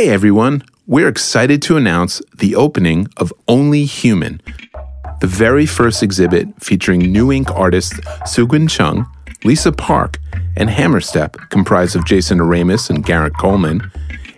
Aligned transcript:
Hey 0.00 0.08
everyone, 0.08 0.62
we're 0.86 1.08
excited 1.08 1.60
to 1.60 1.76
announce 1.76 2.22
the 2.34 2.56
opening 2.56 3.08
of 3.18 3.34
Only 3.46 3.84
Human, 3.84 4.40
the 5.20 5.26
very 5.26 5.66
first 5.66 6.02
exhibit 6.02 6.48
featuring 6.58 7.12
NEW 7.12 7.26
INC 7.26 7.50
artists 7.50 8.00
Sougwen 8.24 8.66
Chung, 8.66 9.06
Lisa 9.44 9.72
Park, 9.72 10.16
and 10.56 10.70
Hammerstep, 10.70 11.50
comprised 11.50 11.96
of 11.96 12.06
Jason 12.06 12.38
Oremus 12.38 12.88
and 12.88 13.04
Garrett 13.04 13.36
Coleman, 13.36 13.92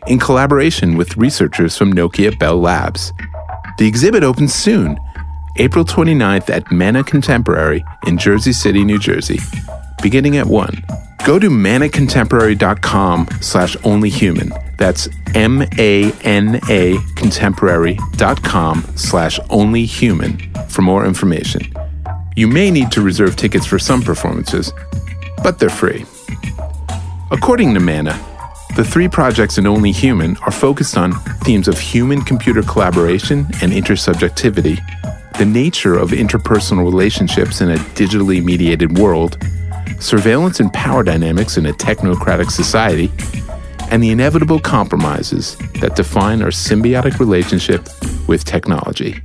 in 0.08 0.18
collaboration 0.18 0.96
with 0.96 1.16
researchers 1.16 1.78
from 1.78 1.92
Nokia 1.92 2.36
Bell 2.40 2.58
Labs. 2.58 3.12
The 3.78 3.86
exhibit 3.86 4.24
opens 4.24 4.52
soon, 4.52 4.98
April 5.58 5.84
29th 5.84 6.50
at 6.50 6.72
Mana 6.72 7.04
Contemporary 7.04 7.84
in 8.08 8.18
Jersey 8.18 8.52
City, 8.52 8.82
New 8.82 8.98
Jersey, 8.98 9.38
beginning 10.02 10.36
at 10.36 10.46
1. 10.46 10.84
Go 11.24 11.38
to 11.38 11.48
manacontemporary.com 11.48 13.28
slash 13.40 13.76
onlyhuman. 13.76 14.76
That's 14.76 15.08
M-A-N-A 15.34 16.98
contemporary.com 17.14 18.82
slash 18.96 19.38
onlyhuman 19.38 20.70
for 20.70 20.82
more 20.82 21.06
information. 21.06 21.62
You 22.34 22.48
may 22.48 22.70
need 22.70 22.90
to 22.92 23.02
reserve 23.02 23.36
tickets 23.36 23.66
for 23.66 23.78
some 23.78 24.02
performances, 24.02 24.72
but 25.42 25.58
they're 25.58 25.70
free. 25.70 26.04
According 27.30 27.74
to 27.74 27.80
Mana, 27.80 28.18
the 28.74 28.84
three 28.84 29.08
projects 29.08 29.58
in 29.58 29.66
Only 29.66 29.92
Human 29.92 30.36
are 30.38 30.50
focused 30.50 30.96
on 30.96 31.12
themes 31.44 31.68
of 31.68 31.78
human 31.78 32.22
computer 32.22 32.62
collaboration 32.62 33.40
and 33.60 33.70
intersubjectivity, 33.70 34.80
the 35.38 35.44
nature 35.44 35.94
of 35.94 36.10
interpersonal 36.10 36.84
relationships 36.84 37.60
in 37.60 37.70
a 37.70 37.76
digitally 37.76 38.42
mediated 38.42 38.98
world, 38.98 39.36
surveillance 40.00 40.60
and 40.60 40.72
power 40.72 41.02
dynamics 41.02 41.56
in 41.56 41.66
a 41.66 41.72
technocratic 41.72 42.50
society, 42.50 43.10
and 43.90 44.02
the 44.02 44.10
inevitable 44.10 44.58
compromises 44.58 45.56
that 45.80 45.96
define 45.96 46.42
our 46.42 46.48
symbiotic 46.48 47.18
relationship 47.18 47.88
with 48.28 48.44
technology. 48.44 49.20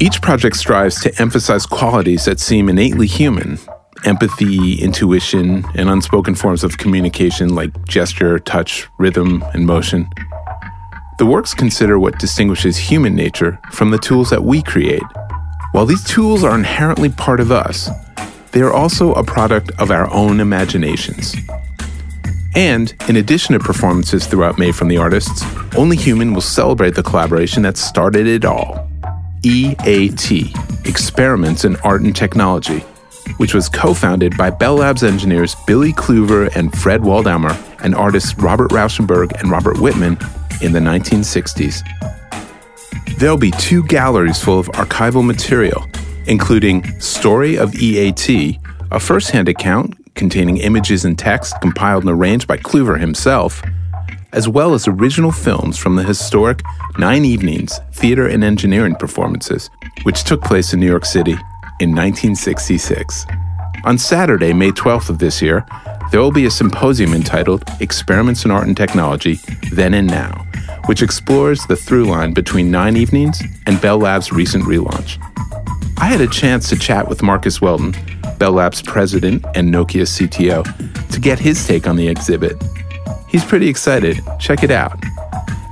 Each 0.00 0.20
project 0.20 0.56
strives 0.56 1.00
to 1.02 1.20
emphasize 1.20 1.66
qualities 1.66 2.24
that 2.24 2.40
seem 2.40 2.68
innately 2.68 3.06
human 3.06 3.58
empathy, 4.04 4.74
intuition, 4.82 5.64
and 5.74 5.88
unspoken 5.88 6.34
forms 6.34 6.62
of 6.62 6.78
communication 6.78 7.54
like 7.54 7.70
gesture, 7.88 8.38
touch, 8.38 8.86
rhythm, 8.98 9.42
and 9.54 9.66
motion. 9.66 10.08
The 11.18 11.26
works 11.26 11.54
consider 11.54 11.98
what 11.98 12.18
distinguishes 12.18 12.76
human 12.76 13.14
nature 13.14 13.58
from 13.70 13.90
the 13.90 13.98
tools 13.98 14.30
that 14.30 14.44
we 14.44 14.62
create. 14.62 15.02
While 15.74 15.86
these 15.86 16.04
tools 16.04 16.44
are 16.44 16.54
inherently 16.54 17.08
part 17.08 17.40
of 17.40 17.50
us, 17.50 17.90
they 18.52 18.60
are 18.60 18.72
also 18.72 19.12
a 19.14 19.24
product 19.24 19.72
of 19.80 19.90
our 19.90 20.08
own 20.14 20.38
imaginations. 20.38 21.34
And 22.54 22.94
in 23.08 23.16
addition 23.16 23.54
to 23.54 23.58
performances 23.58 24.24
throughout 24.24 24.56
May 24.56 24.70
from 24.70 24.86
the 24.86 24.98
artists, 24.98 25.42
Only 25.76 25.96
Human 25.96 26.32
will 26.32 26.42
celebrate 26.42 26.94
the 26.94 27.02
collaboration 27.02 27.64
that 27.64 27.76
started 27.76 28.28
it 28.28 28.44
all. 28.44 28.88
EAT, 29.42 30.54
Experiments 30.84 31.64
in 31.64 31.74
Art 31.78 32.02
and 32.02 32.14
Technology, 32.14 32.78
which 33.38 33.52
was 33.52 33.68
co 33.68 33.94
founded 33.94 34.36
by 34.36 34.50
Bell 34.50 34.76
Labs 34.76 35.02
engineers 35.02 35.56
Billy 35.66 35.92
Kluver 35.92 36.54
and 36.54 36.72
Fred 36.78 37.00
Waldhauer 37.00 37.52
and 37.82 37.96
artists 37.96 38.38
Robert 38.38 38.70
Rauschenberg 38.70 39.32
and 39.40 39.50
Robert 39.50 39.80
Whitman 39.80 40.18
in 40.62 40.70
the 40.70 40.78
1960s. 40.78 41.82
There'll 43.24 43.38
be 43.38 43.52
two 43.52 43.82
galleries 43.84 44.38
full 44.44 44.58
of 44.58 44.66
archival 44.72 45.24
material, 45.24 45.88
including 46.26 47.00
Story 47.00 47.56
of 47.56 47.74
EAT, 47.74 48.58
a 48.90 49.00
first 49.00 49.30
hand 49.30 49.48
account 49.48 50.14
containing 50.14 50.58
images 50.58 51.06
and 51.06 51.18
text 51.18 51.58
compiled 51.62 52.02
and 52.02 52.10
arranged 52.10 52.46
by 52.46 52.58
Kluver 52.58 53.00
himself 53.00 53.62
as 54.34 54.46
well 54.46 54.74
as 54.74 54.86
original 54.86 55.32
films 55.32 55.78
from 55.78 55.96
the 55.96 56.02
historic 56.02 56.60
Nine 56.98 57.24
Evenings 57.24 57.80
theater 57.92 58.28
and 58.28 58.44
engineering 58.44 58.94
performances, 58.94 59.70
which 60.02 60.24
took 60.24 60.42
place 60.42 60.74
in 60.74 60.80
New 60.80 60.86
York 60.86 61.06
City 61.06 61.32
in 61.80 61.94
1966. 61.94 63.24
On 63.86 63.96
Saturday, 63.96 64.52
May 64.52 64.70
12th 64.70 65.08
of 65.08 65.18
this 65.18 65.40
year, 65.40 65.64
there 66.10 66.20
will 66.20 66.30
be 66.30 66.44
a 66.44 66.50
symposium 66.50 67.14
entitled 67.14 67.64
Experiments 67.80 68.44
in 68.44 68.50
Art 68.50 68.66
and 68.66 68.76
Technology 68.76 69.40
Then 69.72 69.94
and 69.94 70.08
Now, 70.08 70.46
which 70.86 71.02
explores 71.02 71.66
the 71.66 71.76
through 71.76 72.04
line 72.04 72.32
between 72.32 72.70
Nine 72.70 72.96
Evenings 72.96 73.42
and 73.66 73.80
Bell 73.80 73.98
Labs' 73.98 74.32
recent 74.32 74.64
relaunch. 74.64 75.18
I 75.98 76.06
had 76.06 76.20
a 76.20 76.26
chance 76.26 76.68
to 76.70 76.78
chat 76.78 77.08
with 77.08 77.22
Marcus 77.22 77.60
Weldon, 77.60 77.94
Bell 78.38 78.52
Labs 78.52 78.82
president 78.82 79.44
and 79.54 79.72
Nokia 79.72 80.02
CTO, 80.02 81.10
to 81.10 81.20
get 81.20 81.38
his 81.38 81.66
take 81.66 81.86
on 81.86 81.96
the 81.96 82.08
exhibit 82.08 82.56
He's 83.34 83.44
pretty 83.44 83.68
excited. 83.68 84.20
Check 84.38 84.62
it 84.62 84.70
out. 84.70 84.96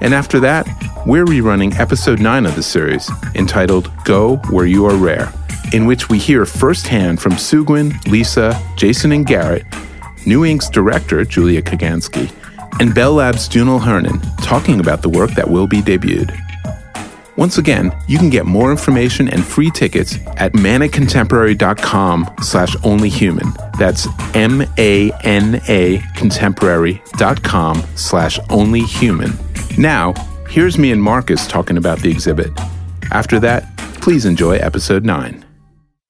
And 0.00 0.12
after 0.12 0.40
that, 0.40 0.66
we're 1.06 1.24
rerunning 1.24 1.78
episode 1.78 2.18
9 2.18 2.44
of 2.44 2.56
the 2.56 2.62
series, 2.62 3.08
entitled 3.36 3.88
Go 4.04 4.38
Where 4.50 4.66
You 4.66 4.84
Are 4.86 4.96
Rare, 4.96 5.32
in 5.72 5.86
which 5.86 6.08
we 6.08 6.18
hear 6.18 6.44
firsthand 6.44 7.20
from 7.20 7.34
Sougwen, 7.34 8.04
Lisa, 8.08 8.60
Jason, 8.74 9.12
and 9.12 9.24
Garrett, 9.24 9.64
NEW 10.26 10.42
INC's 10.42 10.70
director, 10.70 11.24
Julia 11.24 11.62
Kaganskiy, 11.62 12.32
and 12.82 12.92
Bell 12.92 13.12
Labs' 13.12 13.46
Domhnall 13.46 13.78
Hernon 13.78 14.20
talking 14.38 14.80
about 14.80 15.02
the 15.02 15.08
work 15.08 15.30
that 15.36 15.48
will 15.48 15.68
be 15.68 15.80
debuted. 15.80 16.36
Once 17.36 17.56
again, 17.56 17.96
you 18.08 18.18
can 18.18 18.28
get 18.28 18.44
more 18.44 18.72
information 18.72 19.28
and 19.28 19.44
free 19.44 19.70
tickets 19.70 20.16
at 20.36 20.52
manacontemporary.com 20.54 22.28
slash 22.42 22.74
onlyhuman. 22.78 23.78
That's 23.78 24.08
M-A-N-A 24.34 25.98
contemporary.com 26.16 27.82
slash 27.94 28.38
onlyhuman. 28.40 29.78
Now, 29.78 30.12
here's 30.50 30.76
me 30.76 30.90
and 30.90 31.02
Marcus 31.02 31.46
talking 31.46 31.76
about 31.76 32.00
the 32.00 32.10
exhibit. 32.10 32.50
After 33.12 33.38
that, 33.40 33.76
please 33.76 34.26
enjoy 34.26 34.56
episode 34.56 35.04
9. 35.04 35.41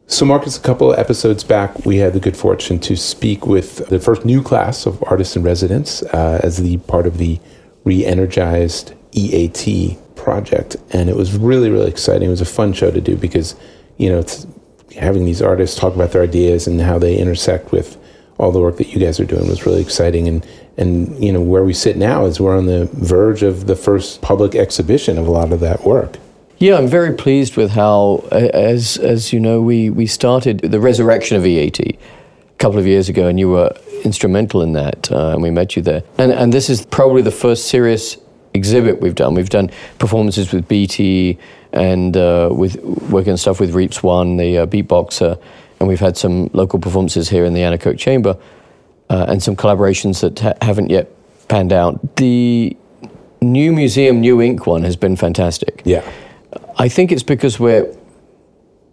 So, 0.07 0.27
Marcus, 0.27 0.59
a 0.59 0.61
couple 0.61 0.93
of 0.93 0.99
episodes 0.99 1.43
back, 1.43 1.87
we 1.87 1.97
had 1.97 2.13
the 2.13 2.21
good 2.21 2.37
fortune 2.37 2.79
to 2.81 2.97
speak 2.97 3.47
with 3.47 3.89
the 3.89 3.99
first 3.99 4.25
new 4.25 4.43
class 4.43 4.85
of 4.85 5.03
artists 5.05 5.37
in 5.37 5.43
residence 5.43 6.03
uh, 6.03 6.41
as 6.43 6.59
the 6.59 6.77
part 6.79 7.07
of 7.07 7.19
the 7.19 7.41
re 7.85 8.05
energized 8.05 8.95
EAT 9.13 9.97
project. 10.17 10.77
And 10.93 11.09
it 11.09 11.17
was 11.17 11.37
really, 11.37 11.71
really 11.71 11.89
exciting. 11.89 12.29
It 12.29 12.31
was 12.31 12.41
a 12.41 12.47
fun 12.47 12.73
show 12.73 12.91
to 12.91 13.01
do 13.01 13.17
because, 13.17 13.55
you 13.97 14.11
know, 14.11 14.25
having 14.97 15.25
these 15.25 15.41
artists 15.41 15.79
talk 15.79 15.95
about 15.95 16.13
their 16.13 16.23
ideas 16.23 16.67
and 16.67 16.81
how 16.81 16.99
they 16.99 17.17
intersect 17.17 17.73
with 17.73 17.97
all 18.39 18.53
the 18.53 18.61
work 18.61 18.77
that 18.79 18.89
you 18.89 19.01
guys 19.01 19.21
are 19.21 19.25
doing 19.25 19.49
was 19.49 19.67
really 19.67 19.81
exciting. 19.81 20.29
And, 20.29 20.47
and 20.77 21.23
you 21.23 21.33
know, 21.33 21.41
where 21.41 21.65
we 21.65 21.73
sit 21.73 21.97
now 21.97 22.25
is 22.27 22.41
we're 22.41 22.57
on 22.57 22.67
the 22.67 22.87
verge 22.93 23.43
of 23.43 23.67
the 23.67 23.77
first 23.77 24.21
public 24.21 24.55
exhibition 24.55 25.17
of 25.17 25.27
a 25.27 25.31
lot 25.31 25.53
of 25.53 25.61
that 25.61 25.85
work. 25.85 26.19
Yeah, 26.63 26.79
I'm 26.79 26.87
very 26.87 27.13
pleased 27.13 27.57
with 27.57 27.73
how, 27.73 28.19
as 28.31 28.97
as 28.99 29.33
you 29.33 29.41
know, 29.41 29.61
we 29.61 29.91
we 29.91 30.07
started 30.07 30.61
the 30.61 30.79
resurrection 30.79 31.37
of 31.37 31.45
EAT 31.45 31.81
a 31.81 31.99
couple 32.59 32.79
of 32.79 32.87
years 32.87 33.09
ago, 33.09 33.27
and 33.27 33.37
you 33.37 33.49
were 33.49 33.75
instrumental 34.05 34.63
in 34.63 34.73
that, 34.75 35.11
uh, 35.11 35.31
and 35.31 35.43
we 35.43 35.51
met 35.51 35.75
you 35.75 35.83
there. 35.83 36.05
And 36.19 36.31
and 36.31 36.53
this 36.53 36.71
is 36.71 36.87
probably 36.87 37.21
the 37.21 37.33
first 37.33 37.67
serious 37.67 38.17
exhibit 38.55 39.01
we've 39.01 39.17
done. 39.17 39.35
We've 39.35 39.51
done 39.51 39.73
performances 39.99 40.53
with 40.53 40.69
BT 40.69 41.37
and 41.73 42.17
uh, 42.17 42.51
with 42.53 42.77
working 43.11 43.37
stuff 43.37 43.59
with 43.59 43.75
Reeps 43.75 44.05
One, 44.05 44.37
the 44.37 44.59
uh, 44.59 44.67
beatboxer, 44.67 45.43
and 45.81 45.89
we've 45.89 45.99
had 45.99 46.17
some 46.17 46.49
local 46.53 46.79
performances 46.79 47.29
here 47.29 47.45
in 47.45 47.55
the 47.55 47.63
Anechoic 47.63 47.99
Chamber, 47.99 48.39
uh, 49.11 49.27
and 49.29 49.43
some 49.43 49.57
collaborations 49.57 50.21
that 50.21 50.39
ha- 50.39 50.65
haven't 50.65 50.91
yet 50.91 51.11
panned 51.49 51.73
out. 51.73 52.15
The 52.19 52.77
new 53.41 53.73
museum, 53.73 54.21
NEW 54.21 54.37
INC 54.37 54.65
one 54.65 54.85
has 54.85 54.95
been 54.95 55.17
fantastic. 55.17 55.83
Yeah, 55.85 56.09
I 56.77 56.89
think 56.89 57.13
it's 57.13 57.23
because 57.23 57.61
we're 57.61 57.95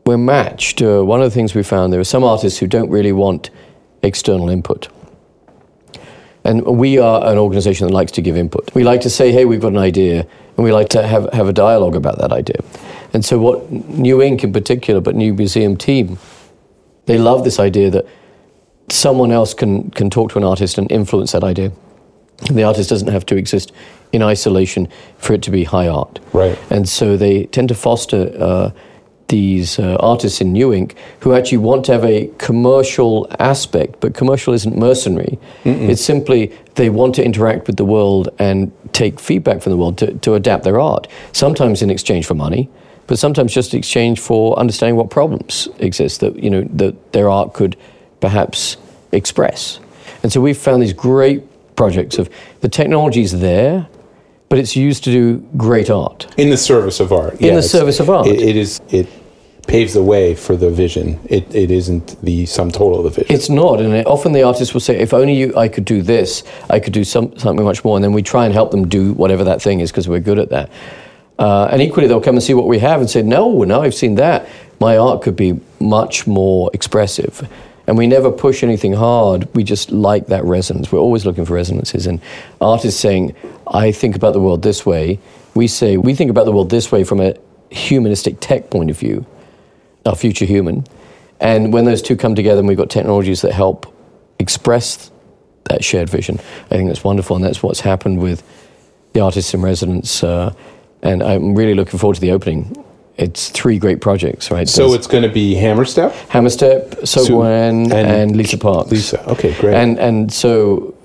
we're 0.06 0.18
matched. 0.18 0.82
Uh, 0.82 1.04
one 1.04 1.22
of 1.22 1.26
the 1.30 1.34
things 1.34 1.54
we 1.54 1.64
found 1.64 1.94
there 1.94 2.00
are 2.00 2.06
some 2.16 2.24
artists 2.24 2.60
who 2.60 2.68
don't 2.68 2.90
really 2.90 3.12
want 3.12 3.50
external 4.02 4.50
input. 4.50 4.88
And 6.44 6.66
we 6.66 6.98
are 6.98 7.32
an 7.32 7.38
organization 7.38 7.88
that 7.88 7.94
likes 7.94 8.12
to 8.14 8.22
give 8.22 8.38
input. 8.38 8.74
We 8.74 8.84
like 8.84 9.02
to 9.02 9.10
say, 9.10 9.32
hey, 9.32 9.46
we've 9.46 9.60
got 9.60 9.74
an 9.74 9.78
idea, 9.78 10.26
and 10.56 10.64
we 10.64 10.72
like 10.72 10.90
to 10.90 11.06
have, 11.06 11.32
have 11.34 11.48
a 11.48 11.54
dialogue 11.54 11.96
about 11.96 12.18
that 12.20 12.32
idea. 12.32 12.56
And 13.14 13.24
so, 13.26 13.38
what 13.38 13.70
NEW 13.72 14.18
INC 14.18 14.44
in 14.46 14.54
particular, 14.54 15.02
but 15.02 15.16
New 15.16 15.34
Museum 15.34 15.76
team, 15.76 16.18
they 17.06 17.18
love 17.18 17.44
this 17.44 17.60
idea 17.60 17.90
that 17.92 18.06
someone 18.90 19.32
else 19.32 19.54
can, 19.54 19.92
can 19.92 20.10
talk 20.10 20.32
to 20.32 20.38
an 20.38 20.44
artist 20.44 20.78
and 20.78 20.92
influence 20.92 21.34
that 21.34 21.44
idea. 21.44 21.72
And 22.48 22.58
the 22.58 22.64
artist 22.64 22.90
doesn't 22.90 23.10
have 23.10 23.26
to 23.28 23.36
exist 23.36 23.72
in 24.12 24.24
isolation 24.24 24.88
for 25.18 25.34
it 25.34 25.42
to 25.44 25.52
be 25.52 25.64
high 25.64 25.88
art. 25.88 26.20
Right. 26.34 26.58
And 26.72 26.88
so 26.88 27.18
they 27.18 27.46
tend 27.46 27.70
to 27.70 27.76
foster 27.76 28.32
uh, 28.40 28.72
these 29.30 29.80
uh, 29.80 29.96
artists 30.00 30.42
in 30.42 30.52
NEW 30.54 30.70
INC 30.70 30.96
who 31.22 31.34
actually 31.34 31.60
want 31.60 31.86
to 31.86 31.92
have 31.92 32.04
a 32.04 32.30
commercial 32.40 33.28
aspect, 33.40 34.00
but 34.00 34.14
commercial 34.14 34.54
isn't 34.54 34.76
mercenary. 34.76 35.40
Mm-mm. 35.64 35.90
It's 35.90 36.04
simply 36.04 36.52
they 36.76 36.90
want 36.90 37.16
to 37.16 37.24
interact 37.24 37.68
with 37.68 37.78
the 37.78 37.86
world 37.86 38.30
and 38.40 38.72
take 38.92 39.20
feedback 39.20 39.62
from 39.62 39.72
the 39.72 39.78
world 39.78 39.98
to, 40.00 40.14
to 40.14 40.34
adapt 40.34 40.64
their 40.64 40.80
art, 40.80 41.08
sometimes 41.32 41.82
in 41.82 41.90
exchange 41.90 42.26
for 42.26 42.34
money, 42.34 42.70
but 43.06 43.20
sometimes 43.20 43.54
just 43.54 43.74
in 43.74 43.80
exchange 43.80 44.20
for 44.20 44.58
understanding 44.60 44.96
what 44.96 45.10
problems 45.10 45.68
exist 45.78 46.20
that, 46.22 46.36
you 46.44 46.50
know, 46.50 46.64
that 46.74 47.14
their 47.14 47.30
art 47.30 47.54
could 47.54 47.78
perhaps 48.20 48.78
express. 49.12 49.80
And 50.24 50.32
so 50.32 50.42
we've 50.42 50.58
found 50.58 50.82
these 50.82 50.94
great 50.94 51.44
projects 51.76 52.18
of 52.18 52.30
the 52.62 52.70
technology's 52.70 53.40
there, 53.40 53.88
but 54.50 54.58
it's 54.58 54.76
used 54.76 55.04
to 55.04 55.12
do 55.12 55.38
great 55.56 55.90
art. 55.90 56.28
In 56.38 56.50
the 56.50 56.58
service 56.58 57.00
of 57.00 57.14
art. 57.14 57.40
In 57.40 57.56
the 57.56 57.62
service 57.62 58.00
of 58.00 58.10
art. 58.10 58.28
It, 58.28 58.42
it 58.42 58.56
is. 58.56 58.82
It 58.90 59.08
paves 59.68 59.94
the 59.94 60.02
way 60.02 60.34
for 60.34 60.56
the 60.56 60.72
vision. 60.72 61.20
It, 61.26 61.54
it 61.54 61.70
isn't 61.70 62.20
the 62.24 62.48
sum 62.48 62.72
total 62.72 62.98
of 62.98 63.04
the 63.04 63.22
vision. 63.22 63.36
It's 63.36 63.50
not, 63.50 63.80
and 63.80 63.94
it, 63.94 64.08
often 64.08 64.32
the 64.32 64.42
artist 64.42 64.74
will 64.74 64.82
say, 64.82 64.98
"If 64.98 65.14
only 65.14 65.36
you, 65.36 65.56
I 65.56 65.68
could 65.68 65.86
do 65.86 66.02
this, 66.02 66.44
I 66.70 66.80
could 66.80 66.94
do 66.94 67.04
some, 67.04 67.38
something 67.38 67.64
much 67.64 67.86
more." 67.86 67.96
And 67.96 68.04
then 68.04 68.12
we 68.12 68.24
try 68.24 68.46
and 68.46 68.54
help 68.54 68.72
them 68.72 68.88
do 68.88 69.14
whatever 69.14 69.44
that 69.44 69.62
thing 69.62 69.80
is 69.80 69.92
because 69.92 70.10
we're 70.10 70.20
good 70.20 70.40
at 70.40 70.50
that. 70.50 70.72
Uh, 71.38 71.70
and 71.72 71.82
equally, 71.82 72.08
they'll 72.08 72.20
come 72.20 72.36
and 72.36 72.44
see 72.44 72.56
what 72.56 72.68
we 72.68 72.80
have 72.80 73.00
and 73.00 73.10
say, 73.10 73.22
"No, 73.22 73.64
now 73.64 73.82
I've 73.82 73.94
seen 73.94 74.16
that. 74.16 74.48
My 74.80 74.98
art 74.98 75.22
could 75.22 75.36
be 75.36 75.60
much 75.80 76.26
more 76.26 76.72
expressive." 76.74 77.48
And 77.90 77.98
we 77.98 78.08
never 78.08 78.32
push 78.32 78.64
anything 78.64 78.94
hard. 78.94 79.54
We 79.54 79.66
just 79.66 79.92
like 79.92 80.28
that 80.28 80.46
resonance. 80.46 80.92
We're 80.92 81.00
always 81.00 81.26
looking 81.26 81.44
for 81.44 81.56
resonances. 81.56 82.08
And 82.08 82.22
artists 82.62 83.00
saying, 83.02 83.34
"I 83.68 83.92
think 83.92 84.16
about 84.16 84.34
the 84.34 84.40
world 84.40 84.62
this 84.62 84.86
way." 84.86 85.20
We 85.56 85.68
say, 85.68 85.98
"We 85.98 86.14
think 86.14 86.30
about 86.30 86.46
the 86.46 86.52
world 86.52 86.70
this 86.70 86.92
way 86.92 87.04
from 87.04 87.20
a 87.20 87.34
humanistic 87.72 88.40
tech 88.40 88.70
point 88.70 88.90
of 88.90 88.98
view." 88.98 89.26
our 90.06 90.16
future 90.16 90.46
human. 90.46 90.86
And 91.40 91.72
when 91.72 91.86
those 91.86 92.02
two 92.02 92.16
come 92.16 92.36
together 92.36 92.60
and 92.60 92.68
we've 92.68 92.78
got 92.78 92.90
technologies 92.90 93.42
that 93.42 93.54
help 93.54 93.86
express 94.40 95.12
that 95.66 95.84
shared 95.84 96.10
vision, 96.10 96.40
I 96.72 96.76
think 96.76 96.90
that's 96.90 97.04
wonderful. 97.04 97.36
And 97.36 97.46
that's 97.46 97.64
what's 97.64 97.82
happened 97.82 98.20
with 98.20 98.44
the 99.14 99.22
artists 99.22 99.54
in 99.54 99.62
residence. 99.62 100.24
Uh, 100.24 100.54
and 101.02 101.24
I'm 101.24 101.56
really 101.56 101.74
looking 101.74 102.00
forward 102.00 102.16
to 102.16 102.22
the 102.22 102.32
opening. 102.32 102.84
It's 103.20 103.50
three 103.50 103.78
great 103.78 104.00
projects, 104.00 104.50
right? 104.50 104.68
So 104.68 104.88
There's 104.88 105.00
it's 105.00 105.08
going 105.08 105.24
to 105.24 105.30
be 105.30 105.54
Hammerstep, 105.54 106.12
Hammerstep, 106.30 107.02
Sougwen, 107.02 107.92
and, 107.92 107.94
and, 107.94 108.36
Lisa 108.38 108.58
Parks. 108.58 108.92
Lisa, 108.92 109.30
okay, 109.30 109.54
great. 109.60 109.76
And 109.76 110.00
and 110.00 110.32
so 110.32 110.96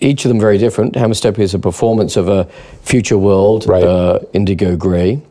each 0.00 0.24
of 0.24 0.30
them 0.30 0.40
very 0.40 0.58
different. 0.58 0.94
Hammerstep 0.94 1.38
is 1.38 1.54
a 1.54 1.58
performance 1.58 2.16
of 2.16 2.28
a 2.28 2.46
future 2.82 3.18
world, 3.18 3.66
right. 3.68 3.84
uh, 3.84 4.18
Indigo 4.32 4.76
Grey. 4.76 5.22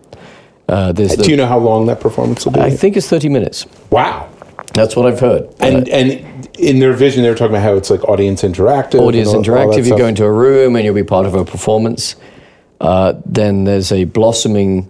Uh, 0.69 0.91
Do 0.91 1.07
the, 1.07 1.27
you 1.27 1.35
know 1.35 1.47
how 1.47 1.57
long 1.57 1.87
that 1.87 1.99
performance 1.99 2.45
will 2.45 2.53
be? 2.53 2.61
I 2.61 2.69
think 2.69 2.95
it's 2.95 3.09
30 3.09 3.27
minutes. 3.29 3.65
Wow. 3.89 4.29
That's 4.73 4.95
what 4.95 5.07
I've 5.07 5.19
heard. 5.19 5.49
And, 5.59 5.89
uh, 5.89 5.91
and 5.91 6.47
in 6.59 6.79
their 6.79 6.93
vision, 6.93 7.23
they 7.23 7.29
were 7.29 7.35
talking 7.35 7.55
about 7.55 7.63
how 7.63 7.73
it's 7.75 7.89
like 7.89 8.03
audience 8.03 8.43
interactive. 8.43 8.99
Audience 9.01 9.29
all, 9.29 9.43
interactive. 9.43 9.79
All 9.79 9.85
you 9.85 9.97
go 9.97 10.05
into 10.05 10.25
a 10.25 10.31
room 10.31 10.75
and 10.75 10.85
you'll 10.85 10.93
be 10.93 11.03
part 11.03 11.25
of 11.25 11.33
a 11.33 11.43
performance. 11.43 12.15
Uh, 12.79 13.13
then 13.25 13.63
there's 13.63 13.91
a 13.91 14.03
blossoming 14.03 14.89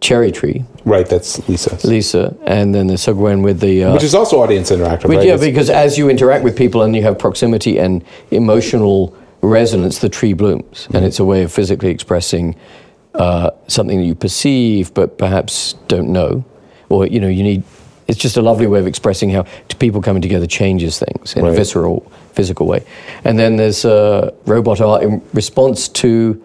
cherry 0.00 0.32
tree. 0.32 0.64
Right, 0.84 1.08
that's 1.08 1.46
Lisa. 1.48 1.78
Lisa, 1.86 2.36
and 2.46 2.74
then 2.74 2.86
there's 2.88 3.04
Sougwen 3.04 3.42
with 3.42 3.60
the 3.60 3.84
uh, 3.84 3.94
which 3.94 4.02
is 4.02 4.14
also 4.14 4.42
audience 4.42 4.70
interactive. 4.70 5.02
But 5.02 5.16
right? 5.16 5.26
yeah, 5.26 5.34
it's, 5.34 5.44
because 5.44 5.70
as 5.70 5.96
you 5.96 6.08
interact 6.10 6.44
with 6.44 6.56
people 6.56 6.82
and 6.82 6.94
you 6.94 7.02
have 7.02 7.18
proximity 7.18 7.78
and 7.78 8.04
emotional 8.30 9.16
resonance, 9.40 9.98
the 9.98 10.08
tree 10.08 10.32
blooms, 10.32 10.84
mm-hmm. 10.84 10.96
and 10.96 11.06
it's 11.06 11.18
a 11.18 11.24
way 11.24 11.42
of 11.42 11.52
physically 11.52 11.90
expressing 11.90 12.56
uh, 13.14 13.50
something 13.68 13.98
that 13.98 14.04
you 14.04 14.14
perceive 14.14 14.92
but 14.92 15.18
perhaps 15.18 15.74
don't 15.88 16.10
know, 16.10 16.44
or 16.88 17.06
you 17.06 17.20
know, 17.20 17.28
you 17.28 17.42
need. 17.42 17.62
It's 18.06 18.18
just 18.18 18.36
a 18.36 18.42
lovely 18.42 18.66
way 18.66 18.80
of 18.80 18.86
expressing 18.86 19.30
how 19.30 19.46
people 19.78 20.02
coming 20.02 20.20
together 20.20 20.46
changes 20.46 20.98
things 20.98 21.34
in 21.36 21.42
right. 21.42 21.54
a 21.54 21.56
visceral, 21.56 22.00
physical 22.34 22.66
way. 22.66 22.84
And 23.24 23.38
then 23.38 23.56
there's 23.56 23.86
uh, 23.86 24.34
robot 24.44 24.82
art 24.82 25.02
in 25.02 25.22
response 25.32 25.88
to 25.88 26.44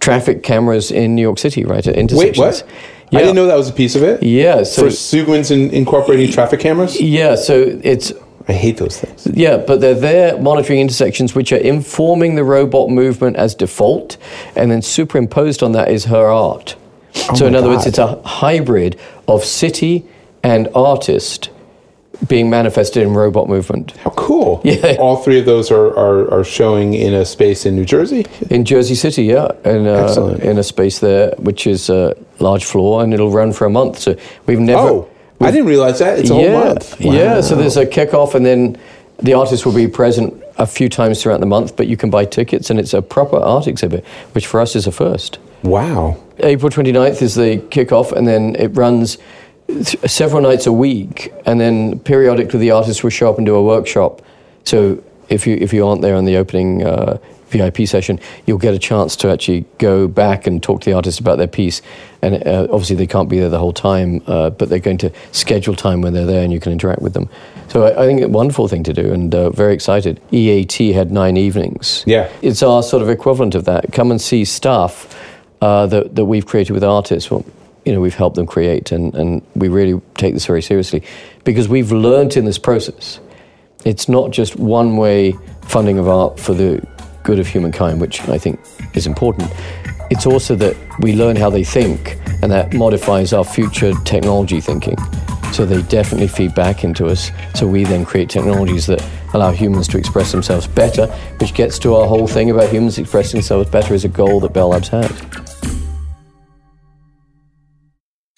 traffic 0.00 0.42
cameras 0.42 0.90
in 0.90 1.14
New 1.14 1.22
York 1.22 1.38
City, 1.38 1.64
right 1.64 1.86
at 1.86 1.96
intersections. 1.96 2.38
Wait, 2.38 2.44
what? 2.44 2.64
Yeah. 3.10 3.18
I 3.18 3.22
didn't 3.22 3.36
know 3.36 3.46
that 3.46 3.56
was 3.56 3.68
a 3.68 3.72
piece 3.72 3.96
of 3.96 4.02
it. 4.02 4.22
Yeah. 4.22 4.62
So, 4.62 4.82
For 4.82 4.88
Sougwen's 4.88 5.50
in 5.50 5.70
incorporating 5.70 6.30
traffic 6.30 6.60
cameras. 6.60 7.00
Yeah. 7.00 7.34
So 7.34 7.80
it's 7.82 8.12
I 8.48 8.52
hate 8.52 8.78
those 8.78 8.98
things. 8.98 9.28
Yeah, 9.32 9.58
but 9.58 9.80
they're 9.80 9.94
there 9.94 10.40
monitoring 10.40 10.80
intersections 10.80 11.34
which 11.34 11.52
are 11.52 11.56
informing 11.56 12.34
the 12.34 12.42
robot 12.42 12.90
movement 12.90 13.36
as 13.36 13.54
default, 13.54 14.16
and 14.56 14.70
then 14.70 14.82
superimposed 14.82 15.62
on 15.62 15.72
that 15.72 15.88
is 15.88 16.06
her 16.06 16.26
art. 16.26 16.76
Oh 17.28 17.34
so, 17.34 17.46
in 17.46 17.54
other 17.54 17.68
God. 17.68 17.74
words, 17.74 17.86
it's 17.86 17.98
a 17.98 18.20
hybrid 18.22 18.98
of 19.28 19.44
city 19.44 20.04
and 20.42 20.68
artist 20.74 21.50
being 22.28 22.50
manifested 22.50 23.02
in 23.02 23.14
robot 23.14 23.48
movement. 23.48 23.96
How 23.98 24.10
cool. 24.10 24.60
Yeah. 24.70 24.96
All 24.98 25.16
three 25.16 25.38
of 25.38 25.46
those 25.46 25.70
are, 25.70 25.88
are, 25.98 26.32
are 26.32 26.44
showing 26.44 26.94
in 26.94 27.14
a 27.14 27.24
space 27.24 27.66
in 27.66 27.74
New 27.74 27.84
Jersey? 27.84 28.26
In 28.50 28.64
Jersey 28.64 28.94
City, 28.94 29.24
yeah. 29.24 29.50
In, 29.64 29.86
uh, 29.86 30.38
in 30.42 30.58
a 30.58 30.62
space 30.62 31.00
there, 31.00 31.34
which 31.38 31.66
is 31.66 31.90
a 31.90 32.16
large 32.38 32.64
floor, 32.64 33.02
and 33.02 33.12
it'll 33.12 33.30
run 33.32 33.52
for 33.52 33.66
a 33.66 33.70
month. 33.70 33.98
So 33.98 34.16
we've 34.46 34.60
never. 34.60 34.80
Oh 34.80 35.10
I 35.40 35.50
didn't 35.50 35.66
realize 35.66 35.98
that. 36.00 36.18
It's 36.18 36.30
a 36.30 36.34
yeah, 36.34 36.52
whole 36.52 36.64
month. 36.66 37.00
Wow. 37.00 37.12
Yeah, 37.12 37.40
so 37.40 37.56
there's 37.56 37.78
a 37.78 37.86
kickoff, 37.86 38.34
and 38.34 38.44
then 38.44 38.78
the 39.18 39.34
artist 39.34 39.64
will 39.64 39.74
be 39.74 39.88
present 39.88 40.42
a 40.58 40.66
few 40.66 40.88
times 40.88 41.22
throughout 41.22 41.40
the 41.40 41.46
month, 41.46 41.76
but 41.76 41.86
you 41.86 41.96
can 41.96 42.10
buy 42.10 42.26
tickets, 42.26 42.68
and 42.68 42.78
it's 42.78 42.92
a 42.92 43.00
proper 43.00 43.36
art 43.36 43.66
exhibit, 43.66 44.04
which 44.32 44.46
for 44.46 44.60
us 44.60 44.76
is 44.76 44.86
a 44.86 44.92
first. 44.92 45.38
Wow. 45.62 46.22
April 46.40 46.70
29th 46.70 47.22
is 47.22 47.34
the 47.34 47.58
kickoff, 47.70 48.12
and 48.12 48.28
then 48.28 48.54
it 48.56 48.68
runs 48.68 49.16
several 49.84 50.42
nights 50.42 50.66
a 50.66 50.72
week, 50.72 51.32
and 51.46 51.60
then 51.60 51.98
periodically 52.00 52.58
the 52.58 52.70
artists 52.70 53.02
will 53.02 53.10
show 53.10 53.30
up 53.30 53.38
and 53.38 53.46
do 53.46 53.54
a 53.54 53.62
workshop. 53.62 54.22
So 54.64 55.02
if 55.28 55.46
you 55.46 55.56
if 55.60 55.72
you 55.72 55.86
aren't 55.86 56.02
there 56.02 56.14
on 56.14 56.24
the 56.24 56.36
opening 56.36 56.84
uh, 56.84 57.18
VIP 57.50 57.86
session, 57.86 58.20
you'll 58.46 58.58
get 58.58 58.74
a 58.74 58.78
chance 58.78 59.16
to 59.16 59.30
actually 59.30 59.64
go 59.78 60.08
back 60.08 60.46
and 60.46 60.62
talk 60.62 60.80
to 60.82 60.90
the 60.90 60.94
artist 60.94 61.20
about 61.20 61.38
their 61.38 61.48
piece. 61.48 61.82
And 62.22 62.46
uh, 62.46 62.68
obviously, 62.70 62.96
they 62.96 63.06
can't 63.06 63.28
be 63.28 63.38
there 63.38 63.48
the 63.48 63.58
whole 63.58 63.72
time, 63.72 64.22
uh, 64.26 64.50
but 64.50 64.68
they're 64.68 64.78
going 64.78 64.98
to 64.98 65.12
schedule 65.32 65.74
time 65.74 66.00
when 66.00 66.12
they're 66.12 66.26
there 66.26 66.44
and 66.44 66.52
you 66.52 66.60
can 66.60 66.72
interact 66.72 67.02
with 67.02 67.12
them. 67.12 67.28
So 67.68 67.84
I, 67.84 68.02
I 68.02 68.06
think 68.06 68.20
it's 68.20 68.26
a 68.26 68.30
wonderful 68.30 68.68
thing 68.68 68.82
to 68.84 68.92
do 68.92 69.12
and 69.12 69.34
uh, 69.34 69.50
very 69.50 69.74
excited. 69.74 70.20
EAT 70.32 70.92
had 70.92 71.10
nine 71.10 71.36
evenings. 71.36 72.04
Yeah. 72.06 72.30
It's 72.42 72.62
our 72.62 72.82
sort 72.82 73.02
of 73.02 73.08
equivalent 73.08 73.54
of 73.54 73.64
that. 73.64 73.92
Come 73.92 74.10
and 74.10 74.20
see 74.20 74.44
stuff 74.44 75.16
uh, 75.60 75.86
that, 75.86 76.14
that 76.16 76.24
we've 76.24 76.46
created 76.46 76.72
with 76.72 76.84
artists. 76.84 77.30
Well, 77.30 77.44
you 77.84 77.92
know, 77.92 78.00
we've 78.00 78.14
helped 78.14 78.36
them 78.36 78.46
create, 78.46 78.92
and, 78.92 79.14
and 79.14 79.42
we 79.54 79.68
really 79.68 80.00
take 80.14 80.34
this 80.34 80.46
very 80.46 80.62
seriously 80.62 81.02
because 81.44 81.68
we've 81.68 81.92
learned 81.92 82.36
in 82.36 82.44
this 82.44 82.58
process. 82.58 83.20
It's 83.84 84.08
not 84.08 84.30
just 84.30 84.56
one 84.56 84.96
way 84.96 85.32
funding 85.62 85.98
of 85.98 86.08
art 86.08 86.38
for 86.38 86.54
the 86.54 86.86
good 87.22 87.38
of 87.38 87.46
humankind, 87.46 88.00
which 88.00 88.20
I 88.28 88.38
think 88.38 88.60
is 88.94 89.06
important. 89.06 89.50
It's 90.10 90.26
also 90.26 90.56
that 90.56 90.76
we 91.00 91.14
learn 91.14 91.36
how 91.36 91.50
they 91.50 91.64
think, 91.64 92.18
and 92.42 92.50
that 92.50 92.74
modifies 92.74 93.32
our 93.32 93.44
future 93.44 93.92
technology 94.04 94.60
thinking. 94.60 94.96
So 95.52 95.66
they 95.66 95.82
definitely 95.82 96.28
feed 96.28 96.54
back 96.54 96.84
into 96.84 97.06
us. 97.06 97.30
So 97.54 97.66
we 97.66 97.84
then 97.84 98.04
create 98.04 98.28
technologies 98.28 98.86
that 98.86 99.04
allow 99.34 99.50
humans 99.50 99.88
to 99.88 99.98
express 99.98 100.32
themselves 100.32 100.66
better, 100.66 101.06
which 101.38 101.54
gets 101.54 101.78
to 101.80 101.94
our 101.94 102.06
whole 102.06 102.26
thing 102.26 102.50
about 102.50 102.70
humans 102.70 102.98
expressing 102.98 103.38
themselves 103.38 103.68
better 103.70 103.94
as 103.94 104.04
a 104.04 104.08
goal 104.08 104.40
that 104.40 104.52
Bell 104.52 104.68
Labs 104.68 104.88
has. 104.88 105.49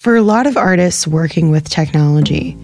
For 0.03 0.17
a 0.17 0.21
lot 0.21 0.47
of 0.47 0.57
artists 0.57 1.07
working 1.07 1.49
with 1.49 1.69
technology, 1.69 2.57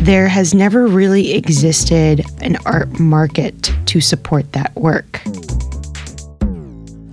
there 0.00 0.28
has 0.28 0.52
never 0.52 0.86
really 0.86 1.32
existed 1.32 2.24
an 2.42 2.58
art 2.66 3.00
market 3.00 3.72
to 3.86 4.02
support 4.02 4.52
that 4.52 4.74
work 4.74 5.22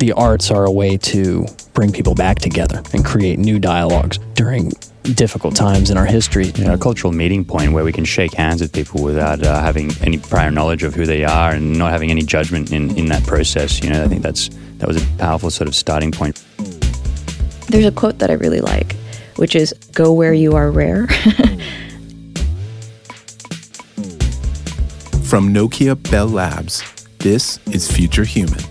the 0.02 0.12
arts 0.14 0.50
are 0.50 0.66
a 0.66 0.72
way 0.72 0.98
to 0.98 1.46
bring 1.76 1.92
people 1.92 2.16
back 2.16 2.40
together 2.40 2.82
and 2.92 3.06
create 3.06 3.38
new 3.38 3.60
dialogues 3.60 4.18
during 4.34 4.72
difficult 5.14 5.56
times 5.56 5.92
in 5.92 5.98
our 5.98 6.08
history. 6.08 6.48
You 6.56 6.66
know, 6.66 6.74
a 6.74 6.78
cultural 6.78 7.14
meeting 7.14 7.46
point 7.46 7.72
where 7.74 7.84
we 7.84 7.92
can 7.92 8.04
shake 8.04 8.34
hands 8.34 8.62
with 8.62 8.74
people 8.74 9.04
without 9.04 9.44
uh, 9.44 9.62
having 9.62 9.92
any 10.02 10.18
prior 10.18 10.50
knowledge 10.50 10.82
of 10.82 10.96
who 10.96 11.06
they 11.06 11.24
are 11.24 11.52
and 11.52 11.78
not 11.78 11.92
having 11.92 12.10
any 12.10 12.24
judgment 12.24 12.72
in, 12.72 12.98
in 12.98 13.06
that 13.10 13.24
process. 13.28 13.84
You 13.84 13.92
know, 13.92 14.04
I 14.04 14.08
think 14.08 14.24
that's 14.24 14.50
that 14.80 14.88
was 14.88 15.02
a 15.02 15.06
powerful 15.18 15.52
sort 15.52 15.68
of 15.68 15.76
starting 15.76 16.12
point. 16.12 16.44
There's 17.68 17.86
a 17.86 17.92
quote 17.92 18.18
that 18.20 18.32
I 18.32 18.34
really 18.34 18.62
like, 18.62 18.96
which 19.42 19.56
is 19.56 19.74
"Go 19.94 20.14
where 20.14 20.34
you 20.36 20.56
are 20.56 20.70
rare." 20.70 21.08
From 25.24 25.52
Nokia 25.52 25.96
Bell 26.12 26.28
Labs, 26.28 26.84
this 27.18 27.58
is 27.72 27.92
Future 27.92 28.24
Human 28.24 28.64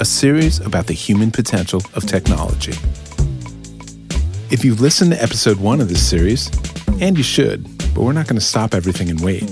a 0.00 0.04
series 0.04 0.60
about 0.60 0.86
the 0.86 0.94
human 0.94 1.30
potential 1.30 1.82
of 1.94 2.06
technology. 2.06 2.72
If 4.50 4.64
you've 4.64 4.80
listened 4.80 5.10
to 5.10 5.22
episode 5.22 5.58
one 5.58 5.80
of 5.80 5.88
this 5.88 6.08
series, 6.08 6.50
and 7.00 7.16
you 7.16 7.24
should, 7.24 7.64
but 7.94 8.02
we're 8.02 8.12
not 8.12 8.28
going 8.28 8.38
to 8.38 8.44
stop 8.44 8.74
everything 8.74 9.10
and 9.10 9.20
wait, 9.20 9.42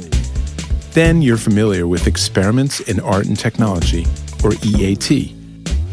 then 0.93 1.21
you're 1.21 1.37
familiar 1.37 1.89
with 1.89 2.07
Experiments 2.07 2.81
in 2.81 3.01
Art 3.01 3.27
and 3.27 3.37
Technology, 3.37 4.07
or 4.45 4.53
EAT, 4.63 5.35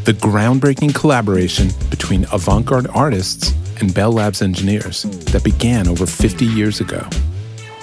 the 0.05 0.13
groundbreaking 0.13 0.93
collaboration 0.93 1.69
between 1.89 2.25
avant 2.31 2.67
garde 2.67 2.87
artists 2.93 3.53
and 3.81 3.93
Bell 3.93 4.11
Labs 4.11 4.41
engineers 4.41 5.03
that 5.31 5.43
began 5.43 5.87
over 5.87 6.05
50 6.05 6.45
years 6.45 6.81
ago. 6.81 7.07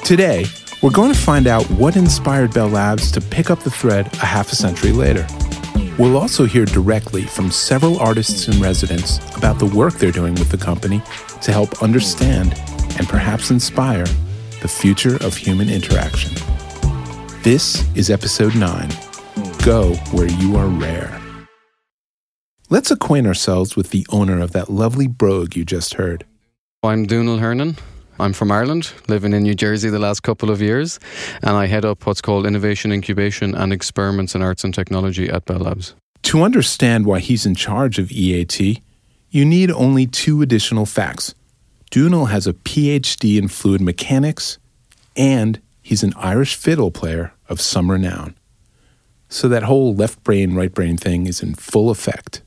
Today, 0.05 0.47
we're 0.83 0.91
going 0.91 1.13
to 1.13 1.19
find 1.19 1.47
out 1.47 1.65
what 1.71 1.97
inspired 1.97 2.55
Bell 2.55 2.69
Labs 2.69 3.11
to 3.13 3.21
pick 3.21 3.51
up 3.51 3.61
the 3.61 3.71
thread 3.71 4.07
a 4.15 4.27
half 4.27 4.51
a 4.53 4.57
century 4.57 4.93
later. 4.93 5.27
We'll 5.99 6.17
also 6.17 6.47
hear 6.47 6.65
directly 6.65 7.23
from 7.23 7.51
several 7.51 7.99
artists 7.99 8.49
in 8.49 8.61
residence 8.61 9.19
about 9.37 9.59
the 9.59 9.67
work 9.67 9.95
they're 9.95 10.11
doing 10.11 10.35
with 10.35 10.51
the 10.51 10.57
company 10.57 11.03
to 11.43 11.53
help 11.53 11.83
understand 11.83 12.55
and 12.97 13.09
perhaps 13.09 13.51
inspire 13.51 14.07
the 14.63 14.69
future 14.69 15.17
of 15.17 15.37
human 15.37 15.69
interaction. 15.69 16.33
This 17.43 17.87
is 17.95 18.11
episode 18.11 18.55
9 18.55 18.89
Go 19.65 19.95
where 20.13 20.29
you 20.29 20.57
are 20.57 20.69
rare. 20.69 21.20
Let's 22.73 22.93
acquaint 22.93 23.27
ourselves 23.27 23.75
with 23.75 23.91
the 23.91 24.07
owner 24.11 24.41
of 24.41 24.53
that 24.53 24.71
lovely 24.71 25.09
brogue 25.09 25.57
you 25.57 25.65
just 25.65 25.95
heard. 25.95 26.25
I'm 26.85 27.05
Domhnall 27.05 27.39
Hernon. 27.39 27.77
I'm 28.21 28.33
from 28.33 28.53
Ireland, 28.53 28.93
living 29.09 29.33
in 29.33 29.43
New 29.43 29.57
Jersey 29.57 29.91
the 29.91 29.99
last 29.99 30.21
couple 30.21 30.53
of 30.53 30.63
years, 30.63 31.01
and 31.43 31.57
I 31.57 31.67
head 31.67 31.85
up 31.85 32.07
what's 32.07 32.21
called 32.21 32.47
Innovation 32.47 32.93
Incubation 32.93 33.57
and 33.57 33.73
Experiments 33.73 34.37
in 34.37 34.43
Arts 34.43 34.63
and 34.63 34.73
Technology 34.73 35.29
at 35.29 35.47
Bell 35.47 35.59
Labs. 35.59 35.97
To 36.23 36.45
understand 36.45 37.07
why 37.07 37.19
he's 37.19 37.45
in 37.45 37.57
charge 37.57 37.99
of 37.99 38.13
EAT, 38.13 38.81
you 39.31 39.45
need 39.45 39.73
only 39.73 40.07
two 40.07 40.41
additional 40.41 40.87
facts. 40.87 41.35
Domhnall 41.91 42.27
has 42.27 42.47
a 42.47 42.53
PhD 42.53 43.37
in 43.37 43.49
fluid 43.49 43.81
mechanics, 43.81 44.59
and 45.17 45.61
he's 45.83 46.05
an 46.05 46.15
Irish 46.17 46.55
fiddle 46.55 46.93
player 46.93 47.33
of 47.49 47.61
some 47.61 47.91
renown. 47.91 48.37
So 49.29 49.49
that 49.49 49.65
whole 49.65 49.93
left 49.93 50.23
brain, 50.23 50.55
right 50.55 50.73
brain 50.73 50.97
thing 50.97 51.27
is 51.27 51.43
in 51.43 51.57
full 51.57 51.91
effect. 51.91 52.43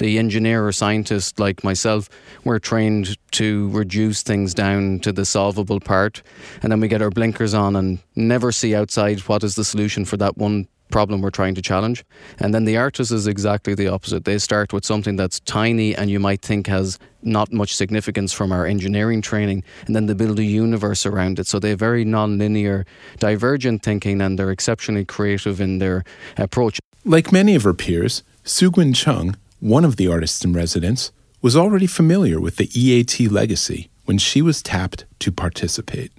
The 0.00 0.18
engineer 0.18 0.66
or 0.66 0.72
scientist 0.72 1.38
like 1.38 1.62
myself, 1.62 2.08
we're 2.44 2.58
trained 2.58 3.18
to 3.32 3.68
reduce 3.68 4.22
things 4.22 4.54
down 4.54 5.00
to 5.00 5.12
the 5.12 5.26
solvable 5.26 5.78
part, 5.78 6.22
and 6.62 6.72
then 6.72 6.80
we 6.80 6.88
get 6.88 7.02
our 7.02 7.10
blinkers 7.10 7.52
on 7.52 7.76
and 7.76 7.98
never 8.16 8.50
see 8.50 8.74
outside 8.74 9.20
what 9.28 9.44
is 9.44 9.56
the 9.56 9.64
solution 9.64 10.06
for 10.06 10.16
that 10.16 10.38
one 10.38 10.66
problem 10.90 11.20
we're 11.20 11.28
trying 11.28 11.54
to 11.54 11.60
challenge. 11.60 12.02
And 12.38 12.54
then 12.54 12.64
the 12.64 12.78
artist 12.78 13.12
is 13.12 13.26
exactly 13.26 13.74
the 13.74 13.88
opposite. 13.88 14.24
They 14.24 14.38
start 14.38 14.72
with 14.72 14.86
something 14.86 15.16
that's 15.16 15.38
tiny 15.40 15.94
and 15.94 16.10
you 16.10 16.18
might 16.18 16.40
think 16.40 16.66
has 16.66 16.98
not 17.20 17.52
much 17.52 17.76
significance 17.76 18.32
from 18.32 18.52
our 18.52 18.64
engineering 18.64 19.20
training, 19.20 19.64
and 19.86 19.94
then 19.94 20.06
they 20.06 20.14
build 20.14 20.38
a 20.38 20.44
universe 20.44 21.04
around 21.04 21.38
it. 21.38 21.46
So 21.46 21.58
they 21.58 21.68
have 21.70 21.78
very 21.78 22.06
non-linear, 22.06 22.86
divergent 23.18 23.82
thinking, 23.82 24.22
and 24.22 24.38
they're 24.38 24.50
exceptionally 24.50 25.04
creative 25.04 25.60
in 25.60 25.78
their 25.78 26.04
approach. 26.38 26.80
Like 27.04 27.30
many 27.32 27.54
of 27.54 27.64
her 27.64 27.74
peers, 27.74 28.22
Sougwen 28.44 28.94
Chung, 28.94 29.36
one 29.60 29.84
of 29.84 29.96
the 29.96 30.08
artists 30.08 30.44
in 30.44 30.52
residence, 30.52 31.12
was 31.42 31.56
already 31.56 31.86
familiar 31.86 32.40
with 32.40 32.56
the 32.56 32.68
EAT 32.78 33.30
legacy 33.30 33.90
when 34.04 34.18
she 34.18 34.42
was 34.42 34.62
tapped 34.62 35.04
to 35.20 35.30
participate. 35.30 36.12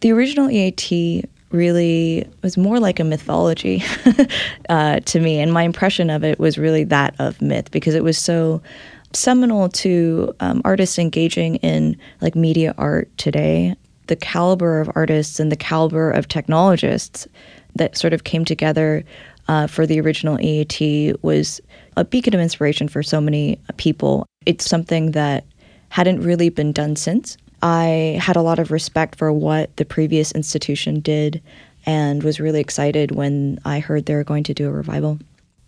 The 0.00 0.12
original 0.12 0.50
EAT 0.50 1.24
really 1.50 2.28
was 2.42 2.56
more 2.56 2.80
like 2.80 2.98
a 2.98 3.04
mythology 3.04 3.82
uh, 4.68 5.00
to 5.00 5.20
me, 5.20 5.38
and 5.38 5.52
my 5.52 5.62
impression 5.62 6.10
of 6.10 6.24
it 6.24 6.38
was 6.38 6.58
really 6.58 6.84
that 6.84 7.14
of 7.18 7.40
myth 7.40 7.70
because 7.70 7.94
it 7.94 8.04
was 8.04 8.18
so 8.18 8.60
seminal 9.12 9.68
to 9.70 10.34
um, 10.40 10.60
artists 10.64 10.98
engaging 10.98 11.56
in 11.56 11.96
like 12.20 12.34
media 12.34 12.74
art 12.76 13.08
today. 13.16 13.74
The 14.08 14.16
caliber 14.16 14.80
of 14.80 14.90
artists 14.94 15.40
and 15.40 15.50
the 15.50 15.56
caliber 15.56 16.10
of 16.10 16.28
technologists 16.28 17.26
that 17.74 17.96
sort 17.96 18.12
of 18.12 18.24
came 18.24 18.44
together 18.44 19.04
uh, 19.48 19.66
for 19.66 19.86
the 19.86 20.00
original 20.00 20.40
EAT 20.40 21.14
was 21.22 21.60
a 21.96 22.04
beacon 22.04 22.34
of 22.34 22.40
inspiration 22.40 22.88
for 22.88 23.02
so 23.02 23.20
many 23.20 23.58
people. 23.76 24.26
It's 24.44 24.68
something 24.68 25.12
that 25.12 25.44
hadn't 25.88 26.20
really 26.20 26.48
been 26.48 26.72
done 26.72 26.96
since. 26.96 27.36
I 27.62 28.18
had 28.20 28.36
a 28.36 28.42
lot 28.42 28.58
of 28.58 28.70
respect 28.70 29.16
for 29.16 29.32
what 29.32 29.76
the 29.76 29.84
previous 29.84 30.32
institution 30.32 31.00
did 31.00 31.42
and 31.86 32.22
was 32.22 32.40
really 32.40 32.60
excited 32.60 33.12
when 33.12 33.58
I 33.64 33.78
heard 33.78 34.06
they 34.06 34.14
were 34.14 34.24
going 34.24 34.44
to 34.44 34.54
do 34.54 34.68
a 34.68 34.72
revival. 34.72 35.18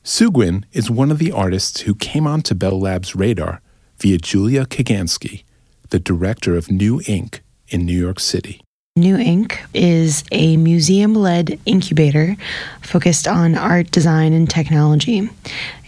Sougwen 0.04 0.64
is 0.73 0.90
one 0.90 1.11
of 1.11 1.18
the 1.18 1.32
artists 1.32 1.82
who 1.82 1.94
came 1.94 2.26
onto 2.26 2.54
Bell 2.54 2.78
Labs' 2.78 3.14
radar 3.14 3.61
via 3.99 4.18
Julia 4.18 4.64
Kaganskiy, 4.64 5.44
the 5.90 5.99
director 5.99 6.56
of 6.56 6.70
NEW 6.70 7.00
INC 7.00 7.40
in 7.68 7.85
New 7.85 7.99
York 7.99 8.20
City. 8.20 8.61
NEW 8.98 9.16
INC 9.16 9.58
is 9.74 10.24
a 10.32 10.56
museum 10.56 11.14
led 11.14 11.58
incubator 11.66 12.36
focused 12.82 13.28
on 13.28 13.54
art, 13.54 13.90
design, 13.90 14.32
and 14.32 14.50
technology. 14.50 15.28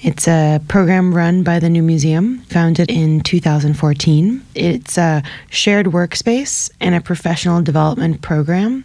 It's 0.03 0.29
a 0.29 0.61
program 0.69 1.13
run 1.13 1.43
by 1.43 1.59
the 1.59 1.69
New 1.69 1.83
Museum, 1.83 2.39
founded 2.43 2.91
in 2.91 3.21
2014. 3.21 4.47
It's 4.55 4.97
a 4.97 5.23
shared 5.51 5.87
workspace 5.87 6.71
and 6.81 6.95
a 6.95 7.01
professional 7.01 7.61
development 7.63 8.23
program 8.23 8.85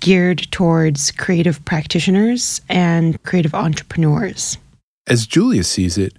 geared 0.00 0.50
towards 0.50 1.10
creative 1.12 1.64
practitioners 1.64 2.60
and 2.68 3.22
creative 3.22 3.54
entrepreneurs. 3.54 4.56
As 5.06 5.26
Julia 5.26 5.64
sees 5.64 5.98
it, 5.98 6.14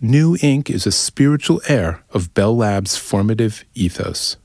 NEW 0.00 0.36
INC 0.36 0.70
is 0.70 0.86
a 0.86 0.92
spiritual 0.92 1.60
heir 1.68 2.02
of 2.10 2.34
Bell 2.34 2.56
Labs' 2.56 2.96
formative 2.96 3.64
ethos 3.74 4.36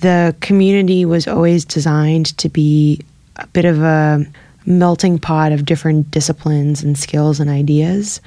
the 0.00 0.34
community 0.40 1.04
was 1.04 1.26
always 1.26 1.64
designed 1.64 2.36
to 2.38 2.48
be 2.48 3.00
a 3.36 3.46
bit 3.48 3.64
of 3.64 3.82
a 3.82 4.24
melting 4.66 5.18
pot 5.18 5.52
of 5.52 5.64
different 5.64 6.10
disciplines 6.10 6.82
and 6.82 6.98
skills 6.98 7.40
and 7.40 7.48
ideas. 7.48 8.20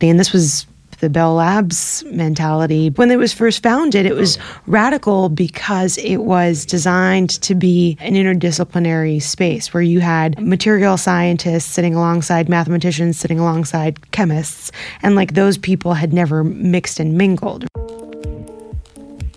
And 0.00 0.18
this 0.18 0.32
was 0.32 0.66
the 1.00 1.10
Bell 1.10 1.34
Labs 1.34 2.04
mentality. 2.06 2.90
When 2.90 3.10
it 3.10 3.16
was 3.16 3.32
first 3.32 3.62
founded, 3.62 4.06
it 4.06 4.14
was 4.14 4.38
radical 4.66 5.28
because 5.28 5.98
it 5.98 6.18
was 6.18 6.64
designed 6.64 7.30
to 7.42 7.54
be 7.54 7.96
an 8.00 8.14
interdisciplinary 8.14 9.20
space 9.20 9.74
where 9.74 9.82
you 9.82 10.00
had 10.00 10.40
material 10.40 10.96
scientists 10.96 11.66
sitting 11.66 11.94
alongside 11.94 12.48
mathematicians, 12.48 13.18
sitting 13.18 13.38
alongside 13.38 14.10
chemists, 14.10 14.72
and 15.02 15.14
like 15.16 15.34
those 15.34 15.58
people 15.58 15.94
had 15.94 16.12
never 16.12 16.42
mixed 16.42 16.98
and 16.98 17.14
mingled. 17.14 17.66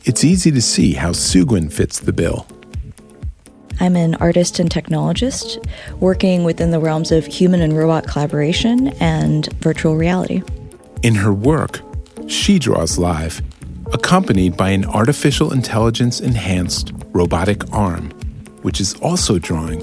It's 0.10 0.24
easy 0.24 0.50
to 0.50 0.60
see 0.60 0.94
how 0.94 1.12
Sougwen 1.12 1.72
fits 1.72 2.00
the 2.00 2.12
bill. 2.12 2.48
I'm 3.80 3.96
an 3.96 4.16
artist 4.16 4.58
and 4.58 4.68
technologist 4.68 5.64
working 6.00 6.44
within 6.44 6.72
the 6.72 6.80
realms 6.80 7.12
of 7.12 7.28
human 7.28 7.62
and 7.62 7.78
robot 7.78 8.08
collaboration 8.08 8.88
and 9.00 9.54
virtual 9.62 9.98
reality. 9.98 10.42
In 11.04 11.14
her 11.14 11.32
work, 11.32 11.82
she 12.28 12.58
draws 12.58 12.98
live, 12.98 13.44
accompanied 13.94 14.58
by 14.58 14.70
an 14.70 14.84
artificial 14.84 15.54
intelligence 15.54 16.20
enhanced 16.20 16.92
robotic 17.12 17.72
arm, 17.72 18.10
which 18.64 18.82
is 18.82 18.96
also 18.96 19.38
drawing. 19.38 19.80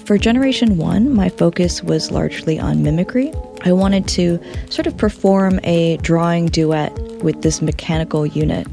For 0.00 0.18
Generation 0.18 0.76
1, 0.76 1.14
my 1.14 1.30
focus 1.30 1.82
was 1.82 2.10
largely 2.10 2.60
on 2.60 2.82
mimicry. 2.82 3.32
I 3.62 3.72
wanted 3.72 4.06
to 4.08 4.38
sort 4.68 4.86
of 4.86 4.94
perform 4.98 5.58
a 5.64 5.96
drawing 6.02 6.48
duet 6.48 6.92
with 7.22 7.40
this 7.40 7.62
mechanical 7.62 8.26
unit 8.26 8.66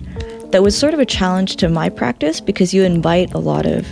that 0.52 0.64
was 0.64 0.78
sort 0.78 0.94
of 0.94 1.00
a 1.00 1.06
challenge 1.06 1.56
to 1.58 1.70
my 1.70 1.90
practice 1.90 2.42
because 2.42 2.74
you 2.74 2.84
invite 2.84 3.34
a 3.34 3.40
lot 3.40 3.66
of 3.66 3.88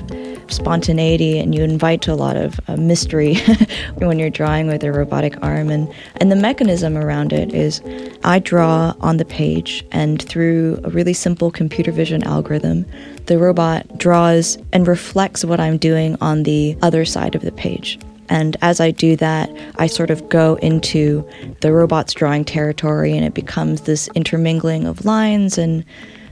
spontaneity 0.52 1.40
and 1.40 1.54
you 1.54 1.64
invite 1.64 2.08
a 2.08 2.16
lot 2.16 2.36
of 2.36 2.60
uh, 2.68 2.76
mystery 2.76 3.36
when 3.96 4.20
you're 4.20 4.30
drawing 4.30 4.68
with 4.68 4.84
a 4.84 4.92
robotic 4.92 5.42
arm. 5.44 5.70
And 5.70 5.94
and 6.18 6.32
the 6.32 6.36
mechanism 6.36 6.98
around 6.98 7.34
it 7.34 7.54
is 7.54 7.82
I 8.24 8.40
draw 8.40 8.94
on 9.00 9.18
the 9.18 9.26
page 9.26 9.86
and 9.92 10.22
through 10.22 10.80
a 10.84 10.90
really 10.90 11.14
simple 11.14 11.52
computer 11.52 11.92
vision 11.92 12.24
algorithm 12.24 12.86
the 13.28 13.38
robot 13.38 13.98
draws 13.98 14.58
and 14.74 14.88
reflects 14.88 15.46
what 15.46 15.60
I'm 15.60 15.78
doing 15.78 16.18
on 16.20 16.44
the 16.44 16.76
other 16.82 17.06
side 17.06 17.36
of 17.36 17.44
the 17.44 17.52
page. 17.52 18.00
And 18.28 18.58
as 18.62 18.80
I 18.80 18.90
do 18.92 19.16
that, 19.18 19.50
I 19.78 19.88
sort 19.88 20.10
of 20.10 20.30
go 20.30 20.56
into 20.56 21.28
the 21.62 21.72
robot's 21.72 22.14
drawing 22.14 22.44
territory 22.44 23.16
and 23.16 23.26
it 23.26 23.34
becomes 23.34 23.82
this 23.82 24.08
intermingling 24.16 24.86
of 24.86 25.06
lines 25.06 25.58
and 25.58 25.86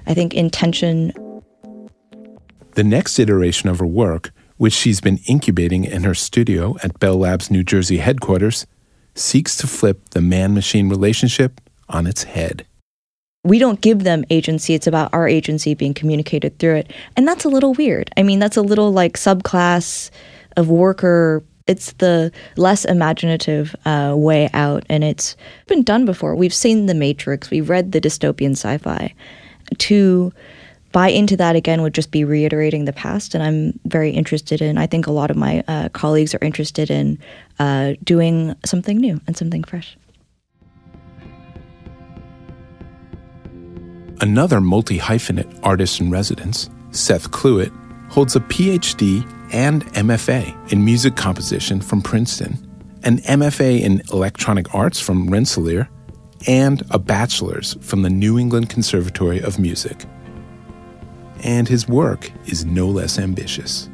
I 0.07 0.13
think 0.13 0.33
intention. 0.33 1.11
The 2.75 2.83
next 2.83 3.19
iteration 3.19 3.69
of 3.69 3.79
her 3.79 3.85
work, 3.85 4.31
which 4.55 4.73
she's 4.73 5.01
been 5.01 5.19
incubating 5.27 5.83
in 5.83 6.03
her 6.03 6.15
studio 6.15 6.77
at 6.81 6.97
Bell 6.99 7.17
Labs 7.17 7.51
New 7.51 7.63
Jersey 7.63 7.97
headquarters, 7.97 8.65
seeks 9.15 9.57
to 9.57 9.67
flip 9.67 10.09
the 10.11 10.21
man 10.21 10.53
machine 10.53 10.87
relationship 10.87 11.59
on 11.89 12.07
its 12.07 12.23
head. 12.23 12.65
We 13.43 13.59
don't 13.59 13.81
give 13.81 14.03
them 14.03 14.23
agency. 14.29 14.73
It's 14.73 14.87
about 14.87 15.13
our 15.13 15.27
agency 15.27 15.73
being 15.73 15.93
communicated 15.93 16.57
through 16.57 16.75
it. 16.77 16.93
And 17.15 17.27
that's 17.27 17.45
a 17.45 17.49
little 17.49 17.73
weird. 17.73 18.09
I 18.17 18.23
mean, 18.23 18.39
that's 18.39 18.57
a 18.57 18.61
little 18.61 18.91
like 18.91 19.13
subclass 19.13 20.09
of 20.55 20.69
worker 20.69 21.43
it's 21.67 21.91
the 21.93 22.31
less 22.55 22.85
imaginative 22.85 23.75
uh, 23.83 24.13
way 24.15 24.49
out, 24.53 24.85
and 24.89 25.03
it's 25.03 25.35
been 25.67 25.83
done 25.83 26.05
before. 26.05 26.33
We've 26.33 26.53
seen 26.53 26.85
The 26.85 26.93
Matrix, 26.93 27.49
we've 27.49 27.69
read 27.69 27.91
the 27.91 27.99
dystopian 27.99 28.51
sci 28.51 28.77
fi 28.77 29.13
to 29.77 30.31
buy 30.91 31.09
into 31.09 31.37
that 31.37 31.55
again 31.55 31.81
would 31.81 31.93
just 31.93 32.11
be 32.11 32.23
reiterating 32.23 32.85
the 32.85 32.93
past. 32.93 33.35
And 33.35 33.43
I'm 33.43 33.79
very 33.85 34.11
interested 34.11 34.61
in, 34.61 34.77
I 34.77 34.87
think 34.87 35.07
a 35.07 35.11
lot 35.11 35.29
of 35.29 35.37
my 35.37 35.63
uh, 35.67 35.89
colleagues 35.89 36.33
are 36.33 36.39
interested 36.41 36.89
in 36.89 37.19
uh, 37.59 37.93
doing 38.03 38.55
something 38.65 38.97
new 38.97 39.19
and 39.27 39.37
something 39.37 39.63
fresh. 39.63 39.97
Another 44.19 44.59
multi 44.59 44.97
hyphenate 44.97 45.59
artist 45.61 45.99
in 45.99 46.09
residence, 46.09 46.69
Seth 46.91 47.29
Cluett, 47.29 47.71
holds 48.09 48.35
a 48.35 48.39
PhD 48.39 49.23
and 49.53 49.85
MFA 49.93 50.71
in 50.71 50.83
music 50.83 51.15
composition 51.15 51.79
from 51.79 52.01
Princeton, 52.01 52.57
an 53.03 53.19
MFA 53.19 53.79
in 53.81 54.01
electronic 54.11 54.73
arts 54.73 54.99
from 54.99 55.29
Rensselaer, 55.29 55.87
and 56.45 56.83
a 56.91 56.99
bachelor's 56.99 57.75
from 57.81 58.01
the 58.01 58.09
New 58.09 58.37
England 58.37 58.69
Conservatory 58.69 59.41
of 59.41 59.59
Music. 59.59 60.05
And 61.43 61.67
his 61.67 61.87
work 61.87 62.31
is 62.45 62.65
no 62.65 62.87
less 62.87 63.17
ambitious. 63.17 63.89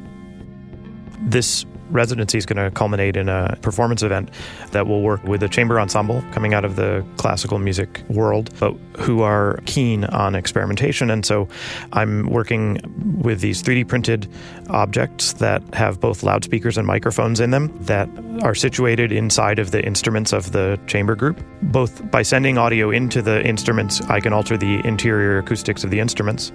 This 1.21 1.65
residency 1.89 2.37
is 2.37 2.45
going 2.45 2.63
to 2.63 2.71
culminate 2.71 3.15
in 3.15 3.29
a 3.29 3.55
performance 3.61 4.01
event 4.01 4.29
that 4.71 4.87
will 4.87 5.01
work 5.01 5.23
with 5.23 5.43
a 5.43 5.49
chamber 5.49 5.79
ensemble 5.79 6.23
coming 6.31 6.53
out 6.53 6.65
of 6.65 6.75
the 6.75 7.05
classical 7.17 7.59
music 7.59 8.03
world, 8.09 8.49
but 8.59 8.73
who 8.97 9.21
are 9.21 9.59
keen 9.65 10.03
on 10.05 10.35
experimentation. 10.35 11.09
And 11.09 11.25
so 11.25 11.47
I'm 11.93 12.29
working 12.29 12.79
with 13.21 13.41
these 13.41 13.61
3D 13.61 13.87
printed 13.87 14.27
objects 14.69 15.33
that 15.33 15.61
have 15.73 15.99
both 15.99 16.23
loudspeakers 16.23 16.77
and 16.77 16.87
microphones 16.87 17.39
in 17.39 17.51
them 17.51 17.71
that 17.85 18.09
are 18.43 18.53
situated 18.53 19.11
inside 19.11 19.57
of 19.57 19.71
the 19.71 19.83
instruments 19.83 20.33
of 20.33 20.51
the 20.51 20.77
chamber 20.85 21.15
group. 21.15 21.41
Both 21.61 22.11
by 22.11 22.21
sending 22.21 22.57
audio 22.57 22.91
into 22.91 23.21
the 23.21 23.43
instruments, 23.45 24.01
I 24.01 24.19
can 24.19 24.33
alter 24.33 24.57
the 24.57 24.85
interior 24.85 25.37
acoustics 25.37 25.83
of 25.83 25.89
the 25.89 25.99
instruments. 25.99 26.51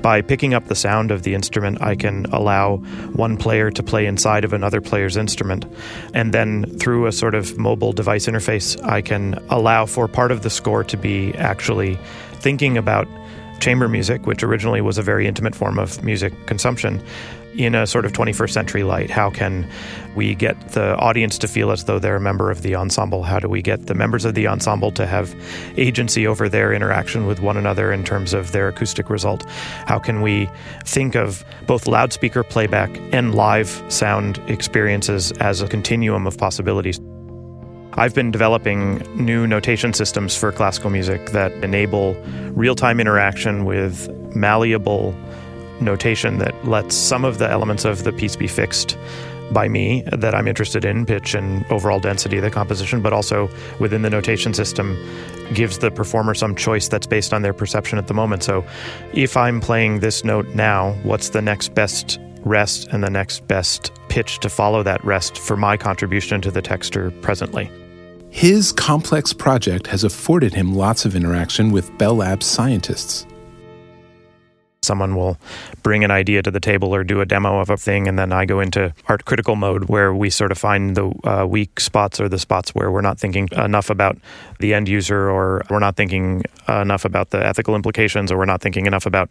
By 0.00 0.22
picking 0.22 0.54
up 0.54 0.66
the 0.66 0.74
sound 0.74 1.10
of 1.10 1.22
the 1.24 1.34
instrument, 1.34 1.82
I 1.82 1.94
can 1.94 2.24
allow 2.32 2.78
one 3.12 3.36
player 3.36 3.70
to 3.70 3.82
play 3.82 4.06
inside 4.06 4.44
of 4.44 4.54
another 4.54 4.80
player's 4.80 5.16
instrument. 5.16 5.66
And 6.14 6.32
then 6.32 6.64
through 6.78 7.06
a 7.06 7.12
sort 7.12 7.34
of 7.34 7.58
mobile 7.58 7.92
device 7.92 8.26
interface, 8.26 8.82
I 8.82 9.02
can 9.02 9.34
allow 9.50 9.84
for 9.84 10.08
part 10.08 10.32
of 10.32 10.42
the 10.42 10.50
score 10.50 10.84
to 10.84 10.96
be 10.96 11.34
actually 11.34 11.98
thinking 12.40 12.78
about 12.78 13.06
chamber 13.60 13.88
music, 13.88 14.26
which 14.26 14.42
originally 14.42 14.80
was 14.80 14.98
a 14.98 15.02
very 15.02 15.26
intimate 15.26 15.54
form 15.54 15.78
of 15.78 16.02
music 16.02 16.32
consumption, 16.46 17.02
in 17.56 17.74
a 17.74 17.86
sort 17.86 18.04
of 18.04 18.12
21st 18.12 18.50
century 18.50 18.82
light. 18.82 19.10
How 19.10 19.30
can 19.30 19.68
we 20.14 20.34
get 20.34 20.72
the 20.72 20.94
audience 20.96 21.38
to 21.38 21.48
feel 21.48 21.70
as 21.70 21.84
though 21.84 21.98
they're 21.98 22.16
a 22.16 22.20
member 22.20 22.50
of 22.50 22.62
the 22.62 22.74
ensemble? 22.74 23.22
How 23.22 23.38
do 23.38 23.48
we 23.48 23.62
get 23.62 23.86
the 23.86 23.94
members 23.94 24.24
of 24.24 24.34
the 24.34 24.46
ensemble 24.46 24.92
to 24.92 25.06
have 25.06 25.34
agency 25.76 26.26
over 26.26 26.48
their 26.48 26.72
interaction 26.72 27.26
with 27.26 27.40
one 27.40 27.56
another 27.56 27.92
in 27.92 28.04
terms 28.04 28.34
of 28.34 28.52
their 28.52 28.68
acoustic 28.68 29.08
result? 29.10 29.44
How 29.86 29.98
can 29.98 30.20
we 30.20 30.50
think 30.84 31.14
of 31.14 31.44
both 31.66 31.86
loudspeaker 31.86 32.42
playback 32.42 32.90
and 33.12 33.34
live 33.34 33.82
sound 33.88 34.38
experiences 34.48 35.32
as 35.32 35.62
a 35.62 35.68
continuum 35.68 36.26
of 36.26 36.36
possibilities? 36.36 37.00
I've 37.94 38.14
been 38.14 38.30
developing 38.30 38.98
new 39.16 39.46
notation 39.46 39.92
systems 39.92 40.36
for 40.36 40.52
classical 40.52 40.90
music 40.90 41.30
that 41.30 41.52
enable 41.64 42.14
real 42.52 42.74
time 42.74 43.00
interaction 43.00 43.64
with 43.64 44.10
malleable 44.34 45.14
notation 45.80 46.38
that 46.38 46.66
lets 46.66 46.94
some 46.94 47.24
of 47.24 47.38
the 47.38 47.48
elements 47.48 47.84
of 47.84 48.04
the 48.04 48.12
piece 48.12 48.36
be 48.36 48.48
fixed 48.48 48.96
by 49.52 49.68
me 49.68 50.02
that 50.12 50.34
I'm 50.34 50.48
interested 50.48 50.84
in, 50.84 51.06
pitch 51.06 51.34
and 51.34 51.64
overall 51.70 52.00
density 52.00 52.36
of 52.36 52.42
the 52.42 52.50
composition, 52.50 53.00
but 53.00 53.12
also 53.12 53.48
within 53.78 54.02
the 54.02 54.10
notation 54.10 54.52
system 54.54 54.96
gives 55.54 55.78
the 55.78 55.90
performer 55.90 56.34
some 56.34 56.54
choice 56.54 56.88
that's 56.88 57.06
based 57.06 57.32
on 57.32 57.42
their 57.42 57.52
perception 57.52 57.98
at 57.98 58.08
the 58.08 58.14
moment. 58.14 58.42
So 58.42 58.64
if 59.12 59.36
I'm 59.36 59.60
playing 59.60 60.00
this 60.00 60.24
note 60.24 60.48
now, 60.48 60.92
what's 61.02 61.30
the 61.30 61.42
next 61.42 61.74
best 61.74 62.18
rest 62.46 62.88
and 62.88 63.02
the 63.02 63.10
next 63.10 63.46
best 63.46 63.92
pitch 64.08 64.38
to 64.40 64.48
follow 64.48 64.82
that 64.82 65.04
rest 65.04 65.36
for 65.38 65.56
my 65.56 65.76
contribution 65.76 66.40
to 66.40 66.50
the 66.50 66.62
texture 66.62 67.10
presently? 67.20 67.70
His 68.30 68.72
complex 68.72 69.32
project 69.32 69.86
has 69.86 70.04
afforded 70.04 70.54
him 70.54 70.74
lots 70.74 71.04
of 71.04 71.16
interaction 71.16 71.72
with 71.72 71.96
Bell 71.98 72.16
Labs 72.16 72.46
scientists. 72.46 73.26
Someone 74.82 75.16
will 75.16 75.36
bring 75.82 76.04
an 76.04 76.10
idea 76.10 76.42
to 76.42 76.50
the 76.50 76.60
table 76.60 76.94
or 76.94 77.02
do 77.02 77.20
a 77.20 77.26
demo 77.26 77.58
of 77.58 77.70
a 77.70 77.76
thing, 77.76 78.06
and 78.06 78.18
then 78.18 78.32
I 78.32 78.44
go 78.44 78.60
into 78.60 78.94
art 79.08 79.24
critical 79.24 79.56
mode 79.56 79.84
where 79.84 80.14
we 80.14 80.30
sort 80.30 80.52
of 80.52 80.58
find 80.58 80.96
the 80.96 81.12
uh, 81.24 81.44
weak 81.46 81.80
spots 81.80 82.20
or 82.20 82.28
the 82.28 82.38
spots 82.38 82.74
where 82.74 82.90
we're 82.90 83.00
not 83.00 83.18
thinking 83.18 83.48
enough 83.52 83.90
about 83.90 84.16
the 84.60 84.74
end 84.74 84.88
user, 84.88 85.28
or 85.28 85.64
we're 85.70 85.80
not 85.80 85.96
thinking 85.96 86.44
enough 86.68 87.04
about 87.04 87.30
the 87.30 87.44
ethical 87.44 87.74
implications, 87.74 88.30
or 88.30 88.38
we're 88.38 88.44
not 88.44 88.60
thinking 88.60 88.86
enough 88.86 89.06
about 89.06 89.28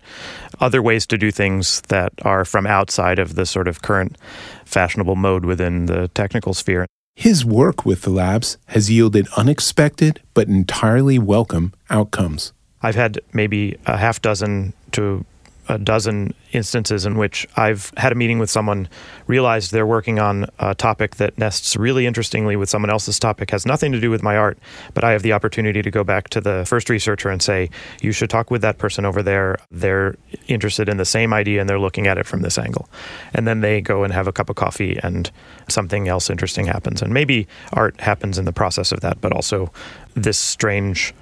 other 0.59 0.81
ways 0.81 1.05
to 1.07 1.17
do 1.17 1.31
things 1.31 1.81
that 1.87 2.11
are 2.23 2.43
from 2.43 2.67
outside 2.67 3.17
of 3.17 3.35
the 3.35 3.45
sort 3.45 3.67
of 3.67 3.81
current 3.81 4.17
fashionable 4.65 5.15
mode 5.15 5.45
within 5.45 5.85
the 5.85 6.09
technical 6.09 6.53
sphere. 6.53 6.85
His 7.15 7.45
work 7.45 7.85
with 7.85 8.01
the 8.01 8.09
labs 8.09 8.57
has 8.67 8.91
yielded 8.91 9.27
unexpected 9.37 10.21
but 10.33 10.49
entirely 10.49 11.17
welcome 11.17 11.73
outcomes. 11.89 12.51
I've 12.81 12.95
had 12.95 13.21
maybe 13.31 13.77
a 13.85 13.95
half 13.95 14.21
dozen 14.21 14.73
to 14.91 15.25
a 15.67 15.77
dozen 15.77 16.33
instances 16.51 17.05
in 17.05 17.17
which 17.17 17.47
I've 17.55 17.91
had 17.97 18.11
a 18.11 18.15
meeting 18.15 18.39
with 18.39 18.49
someone, 18.49 18.87
realized 19.27 19.71
they're 19.71 19.85
working 19.85 20.19
on 20.19 20.47
a 20.59 20.75
topic 20.75 21.17
that 21.17 21.37
nests 21.37 21.75
really 21.75 22.05
interestingly 22.05 22.55
with 22.55 22.69
someone 22.69 22.89
else's 22.89 23.19
topic, 23.19 23.51
has 23.51 23.65
nothing 23.65 23.91
to 23.91 23.99
do 23.99 24.09
with 24.09 24.23
my 24.23 24.37
art, 24.37 24.57
but 24.93 25.03
I 25.03 25.11
have 25.11 25.23
the 25.23 25.33
opportunity 25.33 25.81
to 25.81 25.91
go 25.91 26.03
back 26.03 26.29
to 26.29 26.41
the 26.41 26.65
first 26.65 26.89
researcher 26.89 27.29
and 27.29 27.41
say, 27.41 27.69
you 28.01 28.11
should 28.11 28.29
talk 28.29 28.51
with 28.51 28.61
that 28.61 28.77
person 28.77 29.05
over 29.05 29.21
there. 29.21 29.57
They're 29.71 30.15
interested 30.47 30.87
in 30.87 30.97
the 30.97 31.05
same 31.05 31.33
idea 31.33 31.59
and 31.59 31.69
they're 31.69 31.79
looking 31.79 32.07
at 32.07 32.17
it 32.17 32.25
from 32.25 32.41
this 32.41 32.57
angle. 32.57 32.87
And 33.33 33.47
then 33.47 33.61
they 33.61 33.81
go 33.81 34.03
and 34.03 34.13
have 34.13 34.27
a 34.27 34.31
cup 34.31 34.49
of 34.49 34.55
coffee 34.55 34.99
and 35.03 35.29
something 35.67 36.07
else 36.07 36.29
interesting 36.29 36.65
happens. 36.65 37.01
And 37.01 37.13
maybe 37.13 37.47
art 37.73 37.99
happens 37.99 38.37
in 38.37 38.45
the 38.45 38.53
process 38.53 38.91
of 38.91 39.01
that, 39.01 39.19
but 39.21 39.33
also 39.33 39.71
this 40.15 40.37
strange 40.37 41.13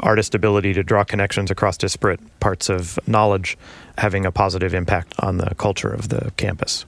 artist 0.00 0.34
ability 0.34 0.72
to 0.74 0.82
draw 0.82 1.04
connections 1.04 1.50
across 1.50 1.76
disparate 1.76 2.20
parts 2.40 2.68
of 2.68 2.98
knowledge 3.06 3.56
having 3.96 4.24
a 4.24 4.32
positive 4.32 4.74
impact 4.74 5.14
on 5.20 5.38
the 5.38 5.54
culture 5.56 5.92
of 5.92 6.08
the 6.08 6.32
campus. 6.36 6.84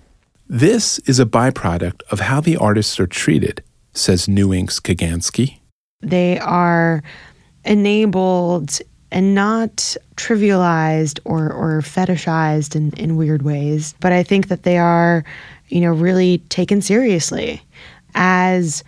This 0.48 0.98
is 1.00 1.20
a 1.20 1.26
byproduct 1.26 2.02
of 2.10 2.20
how 2.20 2.40
the 2.40 2.56
artists 2.56 2.98
are 2.98 3.06
treated, 3.06 3.62
says 3.92 4.28
NEW 4.28 4.52
INC's 4.52 4.80
Kaganskiy. 4.80 5.58
They 6.00 6.38
are 6.40 7.02
enabled 7.64 8.80
and 9.12 9.34
not 9.34 9.96
trivialized 10.16 11.20
or, 11.24 11.52
or 11.52 11.80
fetishized 11.82 12.76
in, 12.76 12.92
in 12.92 13.16
weird 13.16 13.42
ways. 13.42 13.94
But 14.00 14.12
I 14.12 14.22
think 14.22 14.48
that 14.48 14.62
they 14.62 14.78
are, 14.78 15.24
you 15.68 15.80
know, 15.80 15.92
really 15.92 16.38
taken 16.48 16.80
seriously 16.80 17.62
as 18.14 18.84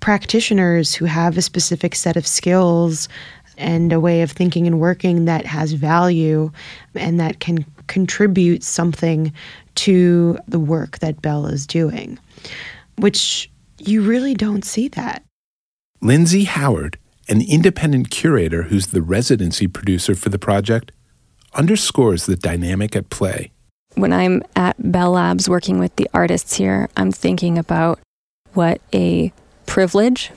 practitioners 0.00 0.94
who 0.94 1.06
have 1.06 1.38
a 1.38 1.42
specific 1.42 1.94
set 1.94 2.16
of 2.16 2.26
skills 2.26 3.08
and 3.56 3.92
a 3.92 4.00
way 4.00 4.22
of 4.22 4.30
thinking 4.30 4.66
and 4.66 4.80
working 4.80 5.24
that 5.24 5.46
has 5.46 5.72
value 5.72 6.50
and 6.94 7.20
that 7.20 7.40
can 7.40 7.64
contribute 7.86 8.62
something 8.62 9.32
to 9.76 10.38
the 10.48 10.58
work 10.58 10.98
that 11.00 11.22
Bell 11.22 11.46
is 11.46 11.66
doing, 11.66 12.18
which 12.98 13.50
you 13.78 14.02
really 14.02 14.34
don't 14.34 14.64
see 14.64 14.88
that. 14.88 15.22
Lindsay 16.00 16.44
Howard, 16.44 16.98
an 17.28 17.40
independent 17.40 18.10
curator 18.10 18.64
who's 18.64 18.88
the 18.88 19.02
residency 19.02 19.66
producer 19.66 20.14
for 20.14 20.28
the 20.28 20.38
project, 20.38 20.92
underscores 21.54 22.26
the 22.26 22.36
dynamic 22.36 22.94
at 22.96 23.10
play. 23.10 23.50
When 23.94 24.12
I'm 24.12 24.42
at 24.56 24.76
Bell 24.90 25.12
Labs 25.12 25.48
working 25.48 25.78
with 25.78 25.94
the 25.96 26.08
artists 26.12 26.56
here, 26.56 26.88
I'm 26.96 27.12
thinking 27.12 27.58
about 27.58 28.00
what 28.52 28.80
a 28.92 29.32
privilege 29.66 30.30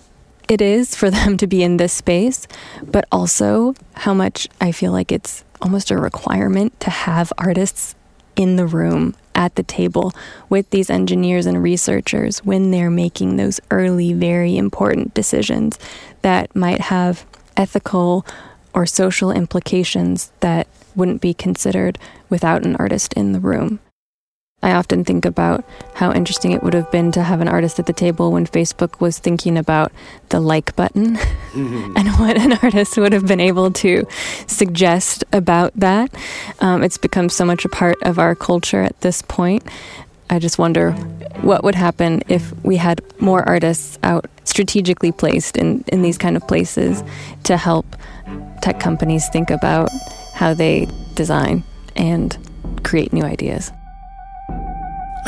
it 0.47 0.61
is 0.61 0.95
for 0.95 1.09
them 1.17 1.37
to 1.37 1.47
be 1.47 1.63
in 1.63 1.77
this 1.77 1.93
space, 1.93 2.47
but 2.83 3.05
also 3.11 3.75
how 3.93 4.13
much 4.13 4.47
I 4.61 4.71
feel 4.71 4.91
like 4.91 5.11
it's 5.11 5.43
almost 5.61 5.91
a 5.91 5.97
requirement 5.97 6.79
to 6.81 6.89
have 6.89 7.33
artists 7.37 7.95
in 8.35 8.55
the 8.55 8.67
room 8.67 9.15
at 9.33 9.55
the 9.55 9.63
table 9.63 10.13
with 10.49 10.69
these 10.69 10.89
engineers 10.89 11.45
and 11.45 11.61
researchers 11.61 12.39
when 12.39 12.71
they're 12.71 12.89
making 12.89 13.37
those 13.37 13.59
early, 13.71 14.13
very 14.13 14.57
important 14.57 15.13
decisions 15.13 15.77
that 16.21 16.55
might 16.55 16.81
have 16.81 17.25
ethical 17.55 18.25
or 18.73 18.85
social 18.85 19.31
implications 19.31 20.31
that 20.39 20.67
wouldn't 20.95 21.21
be 21.21 21.33
considered 21.33 21.97
without 22.29 22.65
an 22.65 22.75
artist 22.75 23.13
in 23.13 23.31
the 23.31 23.39
room. 23.39 23.79
I 24.63 24.71
often 24.71 25.03
think 25.03 25.23
about 25.23 25.63
how 25.93 26.11
interesting 26.11 26.51
it 26.51 26.63
would 26.63 26.73
have 26.73 26.91
been 26.91 27.11
to 27.11 27.21
have 27.21 27.41
an 27.41 27.47
artist 27.47 27.77
at 27.77 27.85
the 27.85 27.93
table 27.93 28.31
when 28.31 28.47
Facebook 28.47 28.99
was 28.99 29.19
thinking 29.19 29.55
about 29.55 29.91
the 30.29 30.39
like 30.39 30.75
button 30.75 31.15
mm-hmm. 31.53 31.95
and 31.95 32.09
what 32.19 32.37
an 32.37 32.53
artist 32.63 32.97
would 32.97 33.13
have 33.13 33.27
been 33.27 33.39
able 33.39 33.71
to 33.71 34.07
suggest 34.47 35.23
about 35.31 35.73
that. 35.75 36.11
Um, 36.59 36.81
it's 36.81 36.97
become 36.97 37.29
so 37.29 37.45
much 37.45 37.65
a 37.65 37.69
part 37.69 37.97
of 38.01 38.17
our 38.17 38.33
culture 38.33 38.81
at 38.81 38.99
this 39.01 39.21
point. 39.21 39.63
I 40.29 40.39
just 40.39 40.57
wonder 40.57 40.93
what 41.41 41.63
would 41.63 41.75
happen 41.75 42.23
if 42.27 42.51
we 42.63 42.77
had 42.77 43.01
more 43.21 43.47
artists 43.47 43.99
out 44.01 44.25
strategically 44.43 45.11
placed 45.11 45.55
in, 45.55 45.83
in 45.89 46.01
these 46.01 46.17
kind 46.17 46.35
of 46.35 46.47
places 46.47 47.03
to 47.43 47.57
help 47.57 47.85
tech 48.63 48.79
companies 48.79 49.29
think 49.29 49.51
about 49.51 49.89
how 50.33 50.55
they 50.55 50.87
design 51.13 51.63
and 51.95 52.35
create 52.83 53.13
new 53.13 53.23
ideas. 53.23 53.71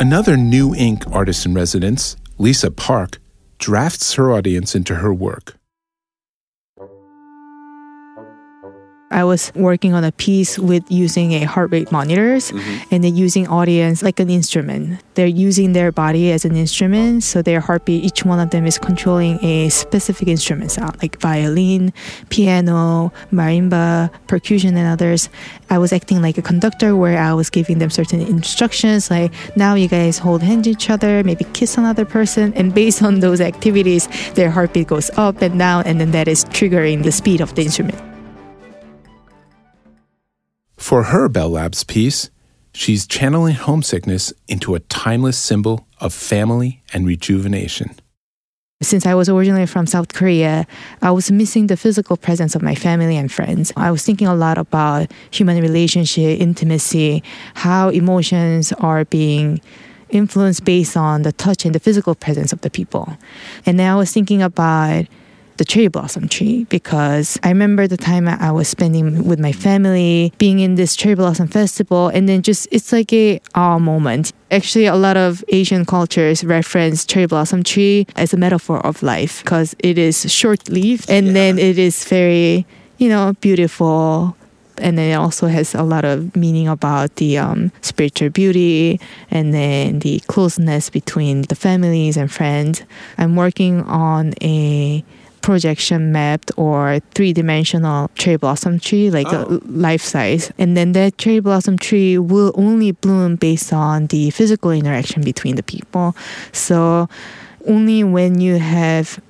Another 0.00 0.34
NEW 0.34 0.70
INC 0.70 1.14
artist 1.14 1.44
in 1.44 1.52
residence, 1.52 2.16
Lisa 2.38 2.70
Park, 2.70 3.18
drafts 3.58 4.14
her 4.14 4.32
audience 4.32 4.74
into 4.74 4.94
her 4.94 5.12
work. 5.12 5.59
I 9.10 9.24
was 9.24 9.52
working 9.54 9.92
on 9.92 10.04
a 10.04 10.12
piece 10.12 10.58
with 10.58 10.84
using 10.88 11.32
a 11.32 11.44
heart 11.44 11.72
rate 11.72 11.90
monitors 11.90 12.50
Mm-hmm. 12.50 12.94
and 12.94 13.04
then 13.04 13.16
using 13.16 13.48
audience 13.48 14.02
like 14.02 14.20
an 14.20 14.30
instrument. 14.30 15.00
They're 15.14 15.26
using 15.26 15.72
their 15.72 15.92
body 15.92 16.32
as 16.32 16.44
an 16.44 16.56
instrument, 16.56 17.22
so 17.22 17.42
their 17.42 17.60
heartbeat, 17.60 18.04
each 18.04 18.24
one 18.24 18.38
of 18.40 18.50
them 18.50 18.66
is 18.66 18.78
controlling 18.78 19.42
a 19.44 19.68
specific 19.68 20.28
instrument 20.28 20.70
sound, 20.70 21.00
like 21.02 21.20
violin, 21.20 21.92
piano, 22.30 23.12
marimba, 23.32 24.10
percussion, 24.26 24.76
and 24.76 24.88
others. 24.88 25.28
I 25.68 25.78
was 25.78 25.92
acting 25.92 26.22
like 26.22 26.38
a 26.38 26.42
conductor 26.42 26.96
where 26.96 27.18
I 27.18 27.34
was 27.34 27.50
giving 27.50 27.78
them 27.78 27.90
certain 27.90 28.20
instructions, 28.20 29.10
like 29.10 29.32
now 29.56 29.74
you 29.74 29.88
guys 29.88 30.18
hold 30.18 30.42
hands 30.42 30.66
each 30.66 30.88
other, 30.90 31.22
maybe 31.24 31.44
kiss 31.52 31.76
another 31.76 32.04
person, 32.04 32.54
and 32.54 32.74
based 32.74 33.02
on 33.02 33.20
those 33.20 33.40
activities, 33.40 34.08
their 34.34 34.50
heartbeat 34.50 34.88
goes 34.88 35.10
up 35.16 35.42
and 35.42 35.58
down, 35.58 35.84
and 35.86 36.00
then 36.00 36.10
that 36.12 36.28
is 36.28 36.44
triggering 36.46 37.02
the 37.02 37.12
speed 37.12 37.40
of 37.40 37.54
the 37.54 37.62
instrument. 37.62 38.09
For 40.80 41.04
her 41.04 41.28
Bell 41.28 41.50
Labs 41.50 41.84
piece, 41.84 42.30
she's 42.72 43.06
channeling 43.06 43.54
homesickness 43.54 44.32
into 44.48 44.74
a 44.74 44.80
timeless 44.80 45.38
symbol 45.38 45.86
of 46.00 46.12
family 46.12 46.82
and 46.92 47.06
rejuvenation. 47.06 47.94
Since 48.82 49.04
I 49.04 49.14
was 49.14 49.28
originally 49.28 49.66
from 49.66 49.86
South 49.86 50.14
Korea, 50.14 50.66
I 51.02 51.10
was 51.10 51.30
missing 51.30 51.66
the 51.66 51.76
physical 51.76 52.16
presence 52.16 52.56
of 52.56 52.62
my 52.62 52.74
family 52.74 53.16
and 53.18 53.30
friends. 53.30 53.72
I 53.76 53.90
was 53.90 54.04
thinking 54.04 54.26
a 54.26 54.34
lot 54.34 54.56
about 54.56 55.12
human 55.30 55.60
relationship, 55.60 56.40
intimacy, 56.40 57.22
how 57.54 57.90
emotions 57.90 58.72
are 58.72 59.04
being 59.04 59.60
influenced 60.08 60.64
based 60.64 60.96
on 60.96 61.22
the 61.22 61.32
touch 61.32 61.66
and 61.66 61.74
the 61.74 61.78
physical 61.78 62.14
presence 62.14 62.54
of 62.54 62.62
the 62.62 62.70
people. 62.70 63.16
And 63.66 63.78
then 63.78 63.88
I 63.88 63.96
was 63.96 64.12
thinking 64.12 64.40
about 64.42 65.04
the 65.60 65.64
cherry 65.66 65.88
blossom 65.88 66.26
tree 66.26 66.64
because 66.70 67.38
I 67.42 67.50
remember 67.50 67.86
the 67.86 67.98
time 67.98 68.26
I 68.26 68.50
was 68.50 68.66
spending 68.66 69.26
with 69.26 69.38
my 69.38 69.52
family, 69.52 70.32
being 70.38 70.58
in 70.60 70.76
this 70.76 70.96
cherry 70.96 71.14
blossom 71.14 71.48
festival, 71.48 72.08
and 72.08 72.26
then 72.26 72.40
just 72.40 72.66
it's 72.72 72.94
like 72.94 73.12
a 73.12 73.42
awe 73.54 73.78
moment. 73.78 74.32
Actually, 74.50 74.86
a 74.86 74.96
lot 74.96 75.18
of 75.18 75.44
Asian 75.48 75.84
cultures 75.84 76.42
reference 76.42 77.04
cherry 77.04 77.26
blossom 77.26 77.62
tree 77.62 78.06
as 78.16 78.32
a 78.32 78.38
metaphor 78.38 78.80
of 78.86 79.02
life 79.02 79.44
because 79.44 79.76
it 79.80 79.98
is 79.98 80.32
short 80.32 80.66
lived 80.70 81.10
and 81.10 81.36
then 81.36 81.58
it 81.58 81.78
is 81.78 82.06
very, 82.06 82.64
you 82.96 83.10
know, 83.10 83.34
beautiful. 83.42 84.34
And 84.78 84.96
then 84.96 85.10
it 85.10 85.16
also 85.16 85.46
has 85.46 85.74
a 85.74 85.82
lot 85.82 86.06
of 86.06 86.34
meaning 86.34 86.68
about 86.68 87.16
the 87.16 87.36
um, 87.36 87.70
spiritual 87.82 88.30
beauty 88.30 88.98
and 89.30 89.52
then 89.52 89.98
the 89.98 90.20
closeness 90.20 90.88
between 90.88 91.42
the 91.42 91.54
families 91.54 92.16
and 92.16 92.32
friends. 92.32 92.82
I'm 93.18 93.36
working 93.36 93.82
on 93.82 94.32
a 94.40 95.04
projection 95.42 96.12
mapped 96.12 96.50
or 96.56 97.00
three 97.14 97.32
dimensional 97.32 98.10
cherry 98.14 98.36
blossom 98.36 98.78
tree, 98.78 99.10
like 99.10 99.26
a 99.28 99.46
oh. 99.46 99.60
life 99.66 100.02
size. 100.02 100.52
And 100.58 100.76
then 100.76 100.92
that 100.92 101.18
cherry 101.18 101.40
blossom 101.40 101.78
tree 101.78 102.18
will 102.18 102.52
only 102.54 102.92
bloom 102.92 103.36
based 103.36 103.72
on 103.72 104.06
the 104.06 104.30
physical 104.30 104.70
interaction 104.70 105.22
between 105.22 105.56
the 105.56 105.62
people. 105.62 106.14
So 106.52 107.08
only 107.66 108.04
when 108.04 108.40
you 108.40 108.58
have 108.58 109.20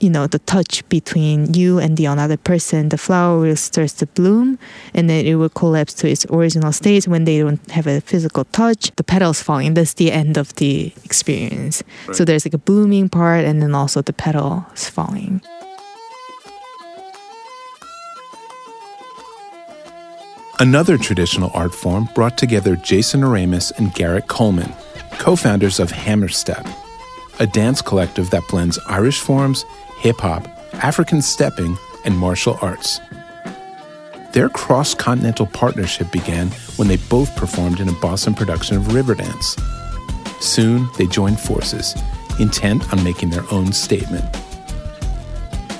you 0.00 0.10
know 0.10 0.26
the 0.26 0.38
touch 0.40 0.86
between 0.88 1.52
you 1.54 1.78
and 1.78 1.96
the 1.96 2.06
another 2.06 2.36
person 2.36 2.88
the 2.88 2.98
flower 2.98 3.38
will 3.38 3.56
start 3.56 3.90
to 3.90 4.06
bloom 4.06 4.58
and 4.94 5.08
then 5.08 5.24
it 5.26 5.34
will 5.34 5.50
collapse 5.50 5.94
to 5.94 6.08
its 6.08 6.26
original 6.26 6.72
state 6.72 7.06
when 7.06 7.24
they 7.24 7.38
don't 7.40 7.70
have 7.70 7.86
a 7.86 8.00
physical 8.00 8.44
touch. 8.46 8.90
The 8.96 9.04
petals 9.04 9.42
falling 9.42 9.74
that's 9.74 9.94
the 9.94 10.10
end 10.10 10.36
of 10.36 10.54
the 10.54 10.92
experience. 11.04 11.82
So 12.12 12.24
there's 12.24 12.46
like 12.46 12.54
a 12.54 12.58
blooming 12.58 13.08
part 13.08 13.44
and 13.44 13.62
then 13.62 13.74
also 13.74 14.02
the 14.02 14.12
petals 14.12 14.88
falling. 14.88 15.42
Another 20.60 20.98
traditional 20.98 21.50
art 21.54 21.74
form 21.74 22.06
brought 22.14 22.36
together 22.36 22.76
Jason 22.76 23.22
Oremus 23.22 23.72
and 23.78 23.94
Garrett 23.94 24.28
Coleman, 24.28 24.70
co 25.18 25.34
founders 25.34 25.80
of 25.80 25.90
Hammerstep, 25.90 26.68
a 27.38 27.46
dance 27.46 27.80
collective 27.80 28.28
that 28.28 28.46
blends 28.48 28.78
Irish 28.86 29.20
forms, 29.20 29.64
hip 30.00 30.20
hop, 30.20 30.48
African 30.82 31.20
stepping, 31.20 31.76
and 32.04 32.16
martial 32.16 32.58
arts. 32.62 33.00
Their 34.32 34.48
cross 34.48 34.94
continental 34.94 35.46
partnership 35.46 36.10
began 36.10 36.48
when 36.76 36.88
they 36.88 36.96
both 36.96 37.36
performed 37.36 37.80
in 37.80 37.88
a 37.88 37.92
Boston 37.92 38.32
production 38.32 38.76
of 38.76 38.84
Riverdance. 38.84 39.60
Soon, 40.42 40.88
they 40.96 41.06
joined 41.06 41.38
forces, 41.38 41.94
intent 42.38 42.90
on 42.92 43.04
making 43.04 43.28
their 43.28 43.44
own 43.50 43.72
statement. 43.72 44.24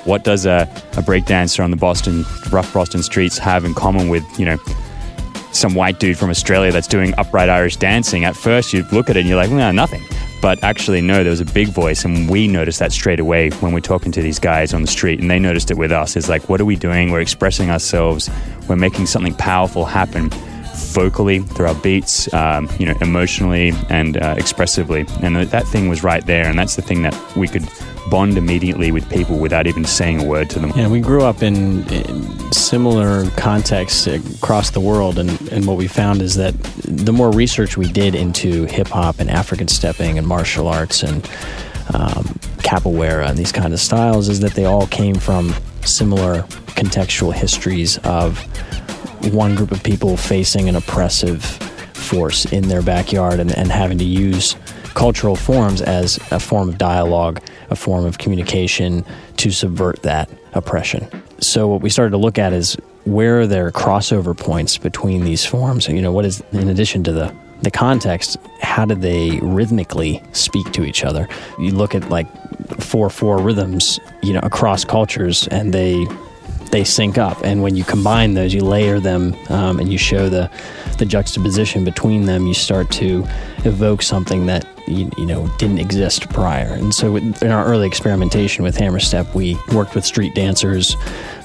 What 0.05 0.23
does 0.23 0.45
a, 0.45 0.69
a 0.93 1.01
breakdancer 1.01 1.63
on 1.63 1.71
the 1.71 1.77
Boston 1.77 2.23
rough 2.51 2.71
Boston 2.73 3.01
streets 3.01 3.39
have 3.39 3.65
in 3.65 3.73
common 3.73 4.09
with 4.09 4.23
you 4.37 4.45
know 4.45 4.57
some 5.51 5.73
white 5.73 5.99
dude 5.99 6.17
from 6.17 6.29
Australia 6.29 6.71
that's 6.71 6.87
doing 6.87 7.13
upright 7.17 7.49
Irish 7.49 7.77
dancing? 7.77 8.25
At 8.25 8.35
first, 8.35 8.71
you 8.71 8.83
look 8.91 9.09
at 9.09 9.17
it 9.17 9.21
and 9.21 9.29
you're 9.29 9.37
like, 9.37 9.49
well, 9.49 9.73
nothing. 9.73 10.03
But 10.41 10.63
actually, 10.63 11.01
no, 11.01 11.23
there 11.23 11.29
was 11.29 11.39
a 11.39 11.45
big 11.45 11.67
voice, 11.67 12.03
and 12.03 12.27
we 12.27 12.47
noticed 12.47 12.79
that 12.79 12.91
straight 12.91 13.19
away 13.19 13.51
when 13.61 13.73
we're 13.73 13.79
talking 13.79 14.11
to 14.13 14.21
these 14.21 14.39
guys 14.39 14.73
on 14.73 14.81
the 14.81 14.87
street, 14.87 15.19
and 15.19 15.29
they 15.29 15.37
noticed 15.37 15.69
it 15.69 15.77
with 15.77 15.91
us. 15.91 16.15
It's 16.15 16.29
like, 16.29 16.49
what 16.49 16.59
are 16.59 16.65
we 16.65 16.75
doing? 16.75 17.11
We're 17.11 17.21
expressing 17.21 17.69
ourselves. 17.69 18.29
We're 18.67 18.75
making 18.75 19.05
something 19.05 19.35
powerful 19.35 19.85
happen 19.85 20.31
vocally 20.93 21.39
through 21.39 21.67
our 21.67 21.75
beats, 21.75 22.33
um, 22.33 22.67
you 22.79 22.85
know, 22.85 22.95
emotionally 23.01 23.71
and 23.89 24.17
uh, 24.17 24.35
expressively. 24.37 25.05
And 25.21 25.35
that 25.35 25.67
thing 25.67 25.89
was 25.89 26.03
right 26.03 26.25
there, 26.25 26.47
and 26.47 26.57
that's 26.57 26.75
the 26.75 26.81
thing 26.81 27.03
that 27.03 27.15
we 27.35 27.47
could 27.47 27.67
bond 28.11 28.37
immediately 28.37 28.91
with 28.91 29.09
people 29.09 29.39
without 29.39 29.65
even 29.65 29.85
saying 29.85 30.21
a 30.21 30.25
word 30.25 30.49
to 30.51 30.59
them. 30.59 30.71
Yeah, 30.75 30.89
we 30.89 30.99
grew 30.99 31.23
up 31.23 31.41
in, 31.41 31.87
in 31.89 32.51
similar 32.51 33.27
contexts 33.31 34.05
across 34.05 34.69
the 34.69 34.81
world, 34.81 35.17
and, 35.17 35.31
and 35.51 35.65
what 35.65 35.77
we 35.77 35.87
found 35.87 36.21
is 36.21 36.35
that 36.35 36.53
the 36.83 37.13
more 37.13 37.31
research 37.31 37.77
we 37.77 37.91
did 37.91 38.13
into 38.13 38.65
hip 38.65 38.89
hop 38.89 39.19
and 39.19 39.31
African 39.31 39.67
stepping 39.67 40.19
and 40.19 40.27
martial 40.27 40.67
arts 40.67 41.01
and 41.01 41.25
um, 41.95 42.25
capoeira 42.59 43.27
and 43.27 43.37
these 43.37 43.53
kind 43.53 43.73
of 43.73 43.79
styles, 43.79 44.29
is 44.29 44.41
that 44.41 44.53
they 44.53 44.65
all 44.65 44.87
came 44.87 45.15
from 45.15 45.55
similar 45.83 46.43
contextual 46.75 47.33
histories 47.33 47.97
of 47.99 48.37
one 49.33 49.55
group 49.55 49.71
of 49.71 49.81
people 49.83 50.17
facing 50.17 50.67
an 50.67 50.75
oppressive 50.75 51.43
force 51.93 52.45
in 52.51 52.67
their 52.67 52.81
backyard 52.81 53.39
and, 53.39 53.57
and 53.57 53.71
having 53.71 53.97
to 53.97 54.03
use 54.03 54.55
cultural 54.93 55.35
forms 55.35 55.81
as 55.81 56.17
a 56.31 56.39
form 56.39 56.69
of 56.69 56.77
dialogue, 56.77 57.41
a 57.69 57.75
form 57.75 58.05
of 58.05 58.17
communication 58.17 59.05
to 59.37 59.51
subvert 59.51 60.01
that 60.03 60.29
oppression. 60.53 61.07
So 61.39 61.67
what 61.67 61.81
we 61.81 61.89
started 61.89 62.11
to 62.11 62.17
look 62.17 62.37
at 62.37 62.53
is 62.53 62.77
where 63.05 63.41
are 63.41 63.47
there 63.47 63.71
crossover 63.71 64.37
points 64.37 64.77
between 64.77 65.23
these 65.23 65.45
forms? 65.45 65.87
You 65.87 66.01
know, 66.01 66.11
what 66.11 66.25
is 66.25 66.43
in 66.51 66.69
addition 66.69 67.03
to 67.05 67.11
the 67.11 67.35
the 67.61 67.71
context, 67.71 68.37
how 68.61 68.85
do 68.85 68.95
they 68.95 69.39
rhythmically 69.41 70.21
speak 70.33 70.71
to 70.73 70.83
each 70.83 71.03
other? 71.03 71.27
You 71.59 71.71
look 71.71 71.93
at 71.93 72.09
like 72.09 72.27
four 72.79 73.09
four 73.09 73.37
rhythms, 73.39 73.99
you 74.23 74.33
know, 74.33 74.39
across 74.43 74.83
cultures, 74.83 75.47
and 75.49 75.73
they 75.73 76.07
they 76.71 76.83
sync 76.83 77.17
up. 77.17 77.43
And 77.43 77.61
when 77.61 77.75
you 77.75 77.83
combine 77.83 78.33
those, 78.33 78.53
you 78.53 78.61
layer 78.61 78.99
them, 78.99 79.35
um, 79.49 79.79
and 79.79 79.91
you 79.91 79.97
show 79.97 80.29
the 80.29 80.49
the 80.97 81.05
juxtaposition 81.05 81.83
between 81.83 82.25
them. 82.25 82.47
You 82.47 82.53
start 82.53 82.89
to 82.91 83.25
evoke 83.65 84.01
something 84.01 84.45
that 84.45 84.67
you, 84.87 85.09
you 85.17 85.25
know 85.25 85.47
didn't 85.57 85.79
exist 85.79 86.29
prior. 86.29 86.73
And 86.73 86.93
so, 86.93 87.15
in 87.15 87.51
our 87.51 87.65
early 87.65 87.87
experimentation 87.87 88.63
with 88.63 88.77
Hammerstep, 88.77 89.33
we 89.33 89.57
worked 89.73 89.95
with 89.95 90.05
street 90.05 90.35
dancers 90.35 90.95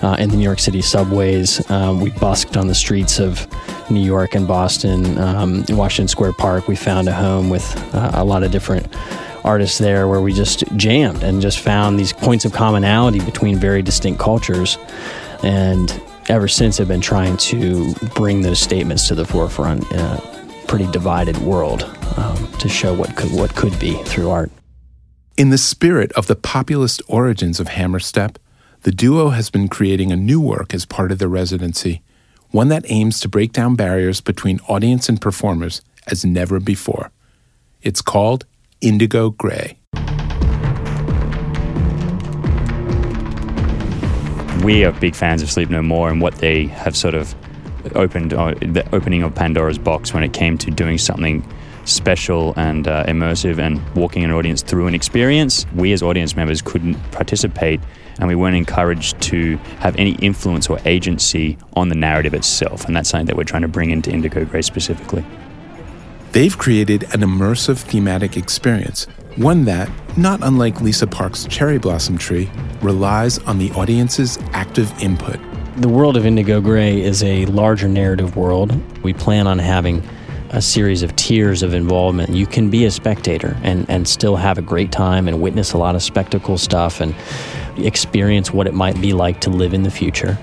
uh, 0.03 0.17
in 0.19 0.31
the 0.31 0.37
New 0.37 0.45
York 0.45 0.59
City 0.59 0.83
subways. 0.83 1.69
Um, 1.71 2.01
we 2.01 2.11
busked 2.11 2.57
on 2.57 2.67
the 2.67 2.75
streets 2.75 3.19
of 3.19 3.47
New 3.91 4.05
York 4.05 4.35
and 4.35 4.49
Boston, 4.49 5.19
um, 5.19 5.65
in 5.69 5.77
Washington 5.77 6.09
Square 6.09 6.35
Park. 6.35 6.69
We 6.69 6.77
found 6.77 7.09
a 7.09 7.13
home 7.13 7.51
with 7.51 7.65
uh, 7.95 8.11
a 8.15 8.25
lot 8.25 8.43
of 8.43 8.51
different 8.51 8.87
artists 9.47 9.79
there 9.79 10.09
where 10.09 10.21
we 10.21 10.33
just 10.33 10.65
jammed 10.77 11.23
and 11.23 11.41
just 11.41 11.61
found 11.61 11.99
these 11.99 12.13
points 12.13 12.45
of 12.45 12.53
commonality 12.53 13.21
between 13.21 13.59
very 13.59 13.81
distinct 13.81 14.21
cultures. 14.21 14.77
And 15.43 16.03
ever 16.29 16.49
since, 16.49 16.81
I've 16.81 16.89
been 16.89 17.01
trying 17.01 17.37
to 17.39 17.95
bring 18.15 18.43
those 18.43 18.59
statements 18.59 19.09
to 19.09 19.15
the 19.15 19.25
forefront 19.25 19.91
in 19.93 20.01
a 20.01 20.23
pretty 20.67 20.91
divided 20.91 21.39
world 21.39 21.85
um, 22.17 22.53
to 22.59 22.69
show 22.69 22.93
what 22.93 23.17
could, 23.17 23.33
what 23.33 23.55
could 23.55 23.79
be 23.79 23.95
through 24.03 24.31
art. 24.31 24.51
In 25.37 25.51
the 25.51 25.59
spirit 25.59 26.11
of 26.13 26.27
the 26.27 26.37
populist 26.37 27.01
origins 27.07 27.61
of 27.61 27.69
Hammerstep, 27.69 28.37
the 28.83 28.91
duo 28.91 29.31
has 29.31 29.51
been 29.51 29.69
creating 29.69 30.11
a 30.11 30.17
new 30.17 30.41
work 30.41 30.75
as 30.75 30.85
part 30.85 31.13
of 31.13 31.19
their 31.19 31.29
residency, 31.29 32.03
one 32.51 32.69
that 32.69 32.85
aims 32.89 33.21
to 33.21 33.29
break 33.29 33.53
down 33.53 33.77
barriers 33.77 34.21
between 34.21 34.61
audience 34.69 35.09
and 35.09 35.21
performers 35.21 35.83
as 36.07 36.25
never 36.25 36.59
before. 36.59 37.11
It's 37.83 38.03
called 38.03 38.47
Indigo 38.81 39.31
Grey. 39.31 39.79
We 44.65 44.85
are 44.85 44.93
big 44.93 45.15
fans 45.15 45.43
of 45.43 45.51
Sleep 45.51 45.71
No 45.71 45.83
More 45.83 46.11
and 46.11 46.21
what 46.21 46.37
they 46.37 46.67
have 46.67 46.97
sort 46.97 47.15
of 47.15 47.35
opened, 47.95 48.35
uh, 48.35 48.55
the 48.61 48.87
opening 48.93 49.23
of 49.23 49.35
Pandora's 49.35 49.79
box 49.79 50.13
when 50.13 50.23
it 50.23 50.33
came 50.33 50.59
to 50.59 50.71
doing 50.71 50.99
something 50.99 51.47
special 51.85 52.53
and 52.57 52.89
uh, 52.89 53.05
immersive 53.05 53.59
and 53.59 53.81
walking 53.95 54.25
an 54.25 54.33
audience 54.33 54.63
through 54.63 54.89
an 54.89 54.95
experience. 54.95 55.67
We 55.75 55.93
as 55.93 56.03
audience 56.03 56.37
members 56.37 56.61
couldn't 56.61 56.95
participate 57.13 57.81
and 58.19 58.29
we 58.29 58.35
weren't 58.35 58.57
encouraged 58.57 59.21
to 59.23 59.57
have 59.79 59.97
any 59.97 60.13
influence 60.17 60.69
or 60.69 60.79
agency 60.85 61.57
on 61.75 61.89
the 61.89 61.95
narrative 61.95 62.35
itself. 62.35 62.85
And 62.87 62.97
that's 62.97 63.09
something 63.09 63.27
that 63.27 63.37
we're 63.37 63.45
trying 63.45 63.63
to 63.63 63.69
bring 63.69 63.91
into 63.91 64.11
Indigo 64.11 64.45
Grey 64.45 64.63
specifically. 64.63 65.25
They've 66.37 66.59
created 66.59 67.05
an 67.15 67.23
immersive 67.23 67.79
thematic 67.79 68.37
experience, 68.37 69.07
one 69.37 69.65
that, 69.65 69.91
not 70.19 70.41
unlike 70.43 70.83
Lisa 70.83 71.07
Park's 71.07 71.47
Cherry 71.47 71.79
Blossom 71.79 72.19
Tree, 72.19 72.51
relies 72.83 73.39
on 73.39 73.57
the 73.57 73.71
audience's 73.71 74.39
active 74.53 74.93
input. 75.03 75.41
The 75.79 75.89
world 75.89 76.15
of 76.15 76.27
Indigo 76.27 76.61
Grey 76.61 77.01
is 77.01 77.23
a 77.23 77.47
larger 77.47 77.89
narrative 77.89 78.37
world. 78.37 78.79
We 79.03 79.15
plan 79.15 79.47
on 79.47 79.59
having 79.59 80.07
a 80.51 80.61
series 80.61 81.03
of 81.03 81.17
tiers 81.17 81.63
of 81.63 81.73
involvement. 81.73 82.29
You 82.29 82.47
can 82.47 82.69
be 82.69 82.85
a 82.85 82.91
spectator 82.91 83.57
and, 83.63 83.89
and 83.89 84.07
still 84.07 84.37
have 84.37 84.59
a 84.59 84.63
great 84.63 84.93
time 84.93 85.29
and 85.29 85.41
witness 85.41 85.73
a 85.73 85.79
lot 85.79 85.95
of 85.95 86.03
spectacle 86.03 86.59
stuff 86.59 87.01
and 87.01 87.15
experience 87.79 88.53
what 88.53 88.67
it 88.67 88.75
might 88.75 89.01
be 89.01 89.15
like 89.15 89.41
to 89.41 89.49
live 89.49 89.73
in 89.73 89.85
the 89.85 89.91
future. 89.91 90.37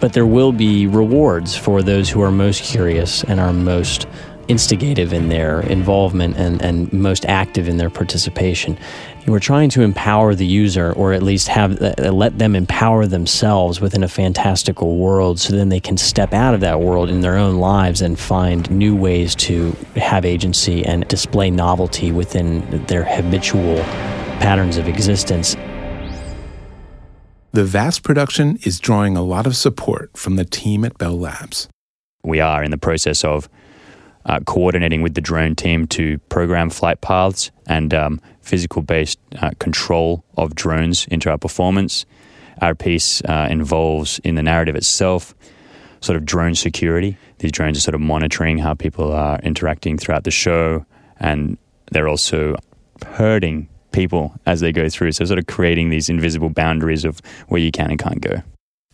But 0.00 0.12
there 0.12 0.26
will 0.26 0.52
be 0.52 0.86
rewards 0.86 1.56
for 1.56 1.82
those 1.82 2.10
who 2.10 2.20
are 2.20 2.30
most 2.30 2.62
curious 2.62 3.24
and 3.24 3.40
are 3.40 3.54
most 3.54 4.06
instigative 4.50 5.12
in 5.12 5.28
their 5.28 5.60
involvement 5.60 6.36
and, 6.36 6.60
and 6.60 6.92
most 6.92 7.24
active 7.26 7.68
in 7.68 7.76
their 7.76 7.88
participation. 7.88 8.76
We're 9.26 9.38
trying 9.38 9.70
to 9.70 9.82
empower 9.82 10.34
the 10.34 10.46
user, 10.46 10.92
or 10.92 11.12
at 11.12 11.22
least 11.22 11.46
have 11.48 11.80
uh, 11.80 12.10
let 12.10 12.38
them 12.38 12.56
empower 12.56 13.06
themselves 13.06 13.80
within 13.80 14.02
a 14.02 14.08
fantastical 14.08 14.96
world, 14.96 15.38
so 15.38 15.54
then 15.54 15.68
they 15.68 15.78
can 15.78 15.96
step 15.96 16.34
out 16.34 16.52
of 16.52 16.60
that 16.60 16.80
world 16.80 17.08
in 17.08 17.20
their 17.20 17.36
own 17.36 17.56
lives 17.56 18.02
and 18.02 18.18
find 18.18 18.68
new 18.70 18.96
ways 18.96 19.36
to 19.36 19.70
have 19.94 20.24
agency 20.24 20.84
and 20.84 21.06
display 21.06 21.48
novelty 21.48 22.10
within 22.10 22.84
their 22.86 23.04
habitual 23.04 23.76
patterns 24.40 24.76
of 24.76 24.88
existence. 24.88 25.54
The 27.52 27.64
VAST 27.64 28.02
production 28.02 28.58
is 28.64 28.80
drawing 28.80 29.16
a 29.16 29.22
lot 29.22 29.46
of 29.46 29.54
support 29.54 30.16
from 30.16 30.36
the 30.36 30.44
team 30.44 30.84
at 30.84 30.98
Bell 30.98 31.18
Labs. 31.18 31.68
We 32.24 32.40
are 32.40 32.64
in 32.64 32.70
the 32.70 32.78
process 32.78 33.24
of 33.24 33.48
uh, 34.26 34.40
coordinating 34.40 35.02
with 35.02 35.14
the 35.14 35.20
drone 35.20 35.54
team 35.54 35.86
to 35.88 36.18
program 36.28 36.70
flight 36.70 37.00
paths 37.00 37.50
and 37.66 37.94
um, 37.94 38.20
physical 38.42 38.82
based 38.82 39.18
uh, 39.40 39.50
control 39.58 40.24
of 40.36 40.54
drones 40.54 41.06
into 41.06 41.30
our 41.30 41.38
performance. 41.38 42.04
Our 42.60 42.74
piece 42.74 43.22
uh, 43.22 43.48
involves 43.50 44.18
in 44.20 44.34
the 44.34 44.42
narrative 44.42 44.76
itself 44.76 45.34
sort 46.00 46.16
of 46.16 46.24
drone 46.24 46.54
security. 46.54 47.16
These 47.38 47.52
drones 47.52 47.78
are 47.78 47.80
sort 47.80 47.94
of 47.94 48.00
monitoring 48.00 48.58
how 48.58 48.74
people 48.74 49.12
are 49.12 49.38
interacting 49.40 49.98
throughout 49.98 50.24
the 50.24 50.30
show, 50.30 50.84
and 51.18 51.58
they're 51.92 52.08
also 52.08 52.56
herding 53.06 53.68
people 53.92 54.34
as 54.46 54.60
they 54.60 54.72
go 54.72 54.88
through. 54.88 55.12
So, 55.12 55.24
sort 55.24 55.38
of 55.38 55.46
creating 55.46 55.90
these 55.90 56.08
invisible 56.08 56.50
boundaries 56.50 57.04
of 57.04 57.20
where 57.48 57.60
you 57.60 57.70
can 57.70 57.90
and 57.90 57.98
can't 57.98 58.20
go. 58.20 58.42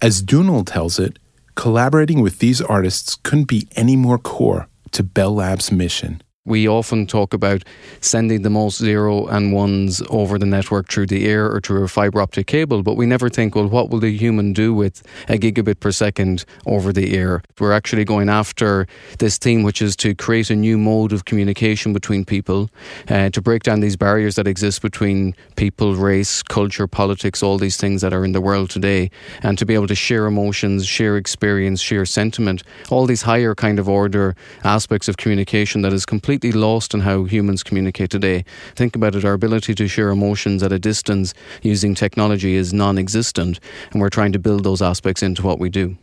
As 0.03 0.23
Domhnall 0.23 0.65
tells 0.65 0.99
it, 0.99 1.19
collaborating 1.55 2.21
with 2.21 2.39
these 2.39 2.61
artists 2.61 3.17
couldn't 3.23 3.49
be 3.49 3.69
any 3.77 3.97
more 3.97 4.19
core 4.19 4.69
to 4.97 5.03
Bell 5.03 5.35
Labs' 5.35 5.71
mission. 5.71 6.23
We 6.47 6.69
often 6.69 7.09
talk 7.09 7.35
about 7.35 7.65
sending 8.01 8.43
the 8.43 8.51
most 8.51 8.79
zero 8.79 9.27
and 9.27 9.53
ones 9.53 10.01
over 10.11 10.39
the 10.39 10.47
network 10.47 10.89
through 10.89 11.07
the 11.07 11.27
air 11.27 11.51
or 11.51 11.61
through 11.61 11.83
a 11.83 11.89
fiber 11.89 12.21
optic 12.21 12.47
cable, 12.47 12.85
but 12.85 12.95
we 12.95 13.05
never 13.05 13.29
think, 13.29 13.57
well, 13.57 13.69
what 13.69 13.91
will 13.91 13.99
the 13.99 14.17
human 14.17 14.53
do 14.53 14.73
with 14.73 15.03
a 15.29 15.39
gigabit 15.39 15.81
per 15.81 15.91
second 15.91 16.45
over 16.65 16.93
the 16.93 17.17
air? 17.17 17.43
We're 17.59 17.73
actually 17.73 18.05
going 18.05 18.29
after 18.29 18.87
this 19.19 19.39
theme, 19.39 19.65
which 19.65 19.83
is 19.83 19.97
to 19.97 20.15
create 20.15 20.49
a 20.49 20.55
new 20.55 20.79
mode 20.79 21.13
of 21.13 21.25
communication 21.25 21.93
between 21.93 22.25
people, 22.25 22.71
uh, 23.09 23.31
to 23.31 23.43
break 23.43 23.65
down 23.65 23.81
these 23.81 23.97
barriers 23.97 24.37
that 24.37 24.47
exist 24.47 24.83
between 24.83 25.35
people, 25.57 25.97
race, 25.97 26.45
culture, 26.45 26.87
politics, 26.87 27.43
all 27.43 27.59
these 27.59 27.77
things 27.77 28.03
that 28.03 28.15
are 28.15 28.25
in 28.25 28.31
the 28.31 28.41
world 28.41 28.71
today, 28.71 29.11
and 29.43 29.59
to 29.59 29.67
be 29.67 29.75
able 29.75 29.89
to 29.89 29.97
share 29.97 30.27
emotions, 30.27 30.87
share 30.87 31.17
experience, 31.17 31.81
share 31.81 32.07
sentiment, 32.07 32.63
all 32.89 33.05
these 33.05 33.23
higher 33.23 33.57
kind 33.57 33.81
of 33.81 33.89
order 33.89 34.37
aspects 34.63 35.09
of 35.09 35.17
communication 35.17 35.83
that 35.83 35.93
is 35.93 36.07
completely 36.07 36.36
completely 36.37 36.61
lost 36.61 36.93
in 36.93 37.01
how 37.01 37.25
humans 37.25 37.63
communicate 37.63 38.11
today. 38.11 38.45
Think 38.75 38.95
about 38.95 39.15
it, 39.15 39.25
our 39.25 39.33
ability 39.33 39.75
to 39.75 39.89
share 39.89 40.11
emotions 40.11 40.63
at 40.63 40.71
a 40.71 40.79
distance 40.79 41.33
using 41.63 41.95
technology 41.95 42.57
is 42.57 42.75
non 42.75 42.99
existent, 42.99 43.59
and 43.91 44.03
we're 44.03 44.11
trying 44.11 44.33
to 44.33 44.39
build 44.39 44.63
those 44.63 44.83
aspects 44.83 45.23
into 45.23 45.43
what 45.43 45.59
we 45.59 45.71
do. 45.71 45.97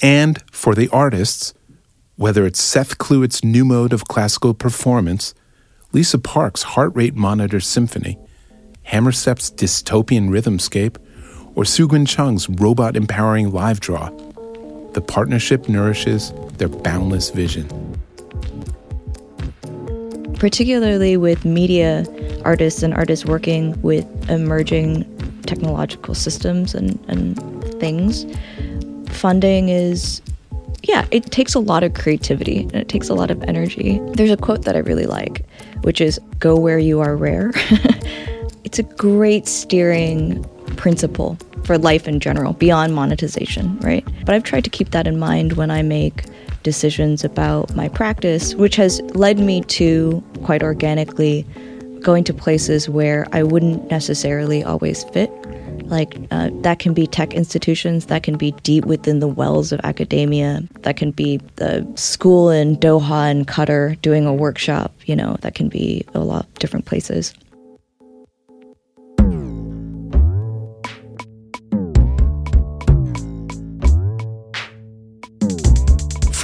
And 0.00 0.42
for 0.50 0.74
the 0.74 0.88
artists, 0.88 1.52
whether 2.16 2.46
it's 2.46 2.62
Seth 2.62 2.96
Cluett's 2.96 3.44
new 3.44 3.66
mode 3.66 3.92
of 3.92 4.06
classical 4.06 4.54
performance, 4.54 5.34
Lisa 5.92 6.18
Park's 6.18 6.62
heart 6.62 6.92
rate 6.94 7.14
monitor 7.14 7.60
symphony, 7.60 8.16
Hammerstep's 8.86 9.50
dystopian 9.50 10.30
rhythmscape, 10.30 10.96
or 11.54 11.64
Sougwen 11.64 12.08
Chung's 12.08 12.48
robot 12.48 12.96
empowering 12.96 13.52
live 13.52 13.80
draw, 13.80 14.08
the 14.94 15.02
partnership 15.06 15.68
nourishes 15.68 16.32
their 16.56 16.68
boundless 16.68 17.28
vision 17.28 17.68
particularly 20.38 21.16
with 21.16 21.44
media 21.44 22.06
artists 22.44 22.82
and 22.82 22.94
artists 22.94 23.24
working 23.24 23.80
with 23.82 24.06
emerging 24.30 25.04
technological 25.42 26.14
systems 26.14 26.74
and, 26.74 26.98
and 27.08 27.38
things, 27.80 28.26
funding 29.10 29.68
is, 29.68 30.20
yeah, 30.82 31.06
it 31.10 31.30
takes 31.30 31.54
a 31.54 31.60
lot 31.60 31.82
of 31.82 31.94
creativity 31.94 32.60
and 32.60 32.76
it 32.76 32.88
takes 32.88 33.08
a 33.08 33.14
lot 33.14 33.30
of 33.30 33.42
energy. 33.44 34.00
There's 34.12 34.30
a 34.30 34.36
quote 34.36 34.62
that 34.62 34.76
I 34.76 34.80
really 34.80 35.06
like, 35.06 35.46
which 35.82 36.00
is 36.00 36.20
go 36.38 36.56
where 36.56 36.78
you 36.78 37.00
are 37.00 37.16
rare. 37.16 37.52
it's 38.64 38.78
a 38.78 38.82
great 38.82 39.46
steering 39.46 40.44
principle 40.76 41.38
for 41.64 41.78
life 41.78 42.06
in 42.06 42.20
general, 42.20 42.52
beyond 42.52 42.94
monetization, 42.94 43.78
right? 43.78 44.06
But 44.24 44.34
I've 44.34 44.42
tried 44.42 44.64
to 44.64 44.70
keep 44.70 44.90
that 44.90 45.06
in 45.06 45.18
mind 45.18 45.54
when 45.54 45.70
I 45.70 45.82
make 45.82 46.24
decisions 46.64 47.22
about 47.22 47.72
my 47.76 47.88
practice, 47.88 48.56
which 48.56 48.74
has 48.74 49.00
led 49.14 49.38
me 49.38 49.60
to 49.62 50.20
quite 50.42 50.64
organically 50.64 51.46
going 52.00 52.24
to 52.24 52.34
places 52.34 52.88
where 52.88 53.26
I 53.32 53.44
wouldn't 53.44 53.90
necessarily 53.90 54.64
always 54.64 55.04
fit. 55.04 55.30
Like, 55.84 56.16
uh, 56.30 56.50
that 56.62 56.78
can 56.78 56.94
be 56.94 57.06
tech 57.06 57.34
institutions, 57.34 58.06
that 58.06 58.22
can 58.22 58.36
be 58.36 58.52
deep 58.62 58.84
within 58.86 59.20
the 59.20 59.28
wells 59.28 59.70
of 59.70 59.80
academia, 59.84 60.62
that 60.80 60.96
can 60.96 61.10
be 61.10 61.38
the 61.56 61.86
school 61.94 62.50
in 62.50 62.76
Doha 62.76 63.30
and 63.30 63.46
Qatar 63.46 64.00
doing 64.00 64.26
a 64.26 64.32
workshop, 64.32 64.94
you 65.04 65.14
know, 65.14 65.36
that 65.42 65.54
can 65.54 65.68
be 65.68 66.04
a 66.14 66.20
lot 66.20 66.46
of 66.46 66.54
different 66.54 66.86
places. 66.86 67.34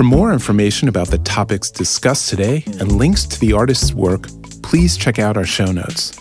For 0.01 0.05
more 0.05 0.33
information 0.33 0.89
about 0.89 1.09
the 1.09 1.19
topics 1.19 1.71
discussed 1.71 2.31
today 2.31 2.65
and 2.79 2.91
links 2.91 3.27
to 3.27 3.39
the 3.39 3.53
artist's 3.53 3.93
work, 3.93 4.29
please 4.63 4.97
check 4.97 5.19
out 5.19 5.37
our 5.37 5.45
show 5.45 5.73
notes. 5.73 6.19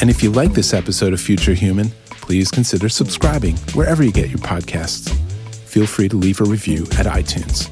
And 0.00 0.08
if 0.08 0.22
you 0.22 0.30
like 0.30 0.52
this 0.52 0.72
episode 0.72 1.12
of 1.12 1.20
Future 1.20 1.54
Human, 1.54 1.90
please 2.06 2.52
consider 2.52 2.88
subscribing 2.88 3.56
wherever 3.74 4.04
you 4.04 4.12
get 4.12 4.28
your 4.28 4.38
podcasts. 4.38 5.12
Feel 5.66 5.88
free 5.88 6.08
to 6.08 6.14
leave 6.14 6.40
a 6.40 6.44
review 6.44 6.84
at 6.96 7.06
iTunes. 7.06 7.66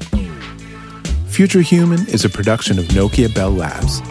Future 1.29 1.61
Human 1.61 2.05
is 2.09 2.25
a 2.25 2.29
production 2.29 2.77
of 2.77 2.83
Nokia 2.87 3.33
Bell 3.33 3.51
Labs. 3.51 4.01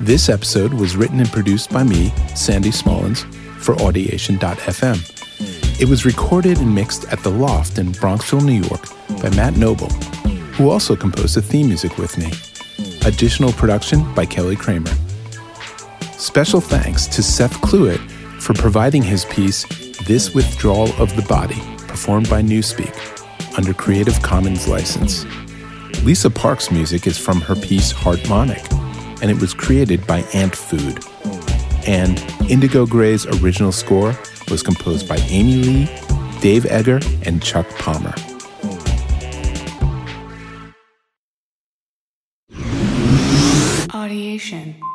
This 0.00 0.28
episode 0.28 0.74
was 0.74 0.96
written 0.96 1.20
and 1.20 1.30
produced 1.30 1.70
by 1.70 1.84
me, 1.84 2.12
Sandy 2.34 2.70
Smolan, 2.70 3.16
for 3.60 3.76
Audiation.fm. 3.76 5.80
It 5.80 5.88
was 5.88 6.04
recorded 6.04 6.58
and 6.58 6.74
mixed 6.74 7.04
at 7.12 7.20
The 7.20 7.30
Loft 7.30 7.78
in 7.78 7.92
Bronxville, 7.92 8.44
New 8.44 8.60
York 8.60 8.88
by 9.22 9.30
Matt 9.36 9.56
Noble 9.56 9.90
who 10.58 10.70
also 10.70 10.96
composed 10.96 11.36
the 11.36 11.42
theme 11.42 11.68
music 11.68 11.96
with 11.98 12.18
me. 12.18 12.32
Additional 13.06 13.52
production 13.52 14.12
by 14.14 14.26
Kelly 14.26 14.56
Kramer. 14.56 14.92
Special 16.12 16.60
thanks 16.60 17.06
to 17.06 17.22
Seth 17.22 17.60
Cluett 17.60 18.00
for 18.40 18.54
providing 18.54 19.02
his 19.02 19.24
piece, 19.26 19.64
This 20.04 20.34
Withdrawal 20.34 20.92
of 21.00 21.14
the 21.14 21.22
Body, 21.22 21.60
performed 21.86 22.28
by 22.28 22.42
Newspeak, 22.42 22.92
under 23.56 23.72
Creative 23.72 24.20
Commons 24.22 24.66
license. 24.66 25.24
Lisa 26.04 26.28
Park's 26.28 26.72
music 26.72 27.06
is 27.06 27.16
from 27.16 27.40
her 27.40 27.54
piece 27.54 27.92
Heartmonic, 27.92 28.68
and 29.22 29.30
it 29.30 29.40
was 29.40 29.54
created 29.54 30.04
by 30.08 30.22
Antfood. 30.22 31.06
And 31.86 32.20
Indigo 32.50 32.84
Grey's 32.84 33.26
original 33.40 33.70
score 33.70 34.18
was 34.50 34.64
composed 34.64 35.08
by 35.08 35.18
Amy 35.28 35.62
Lee, 35.62 35.84
Dave 36.40 36.64
Eggar, 36.64 37.00
and 37.24 37.40
Chuck 37.40 37.68
Palmer. 37.78 38.14
Audiation. 44.48 44.87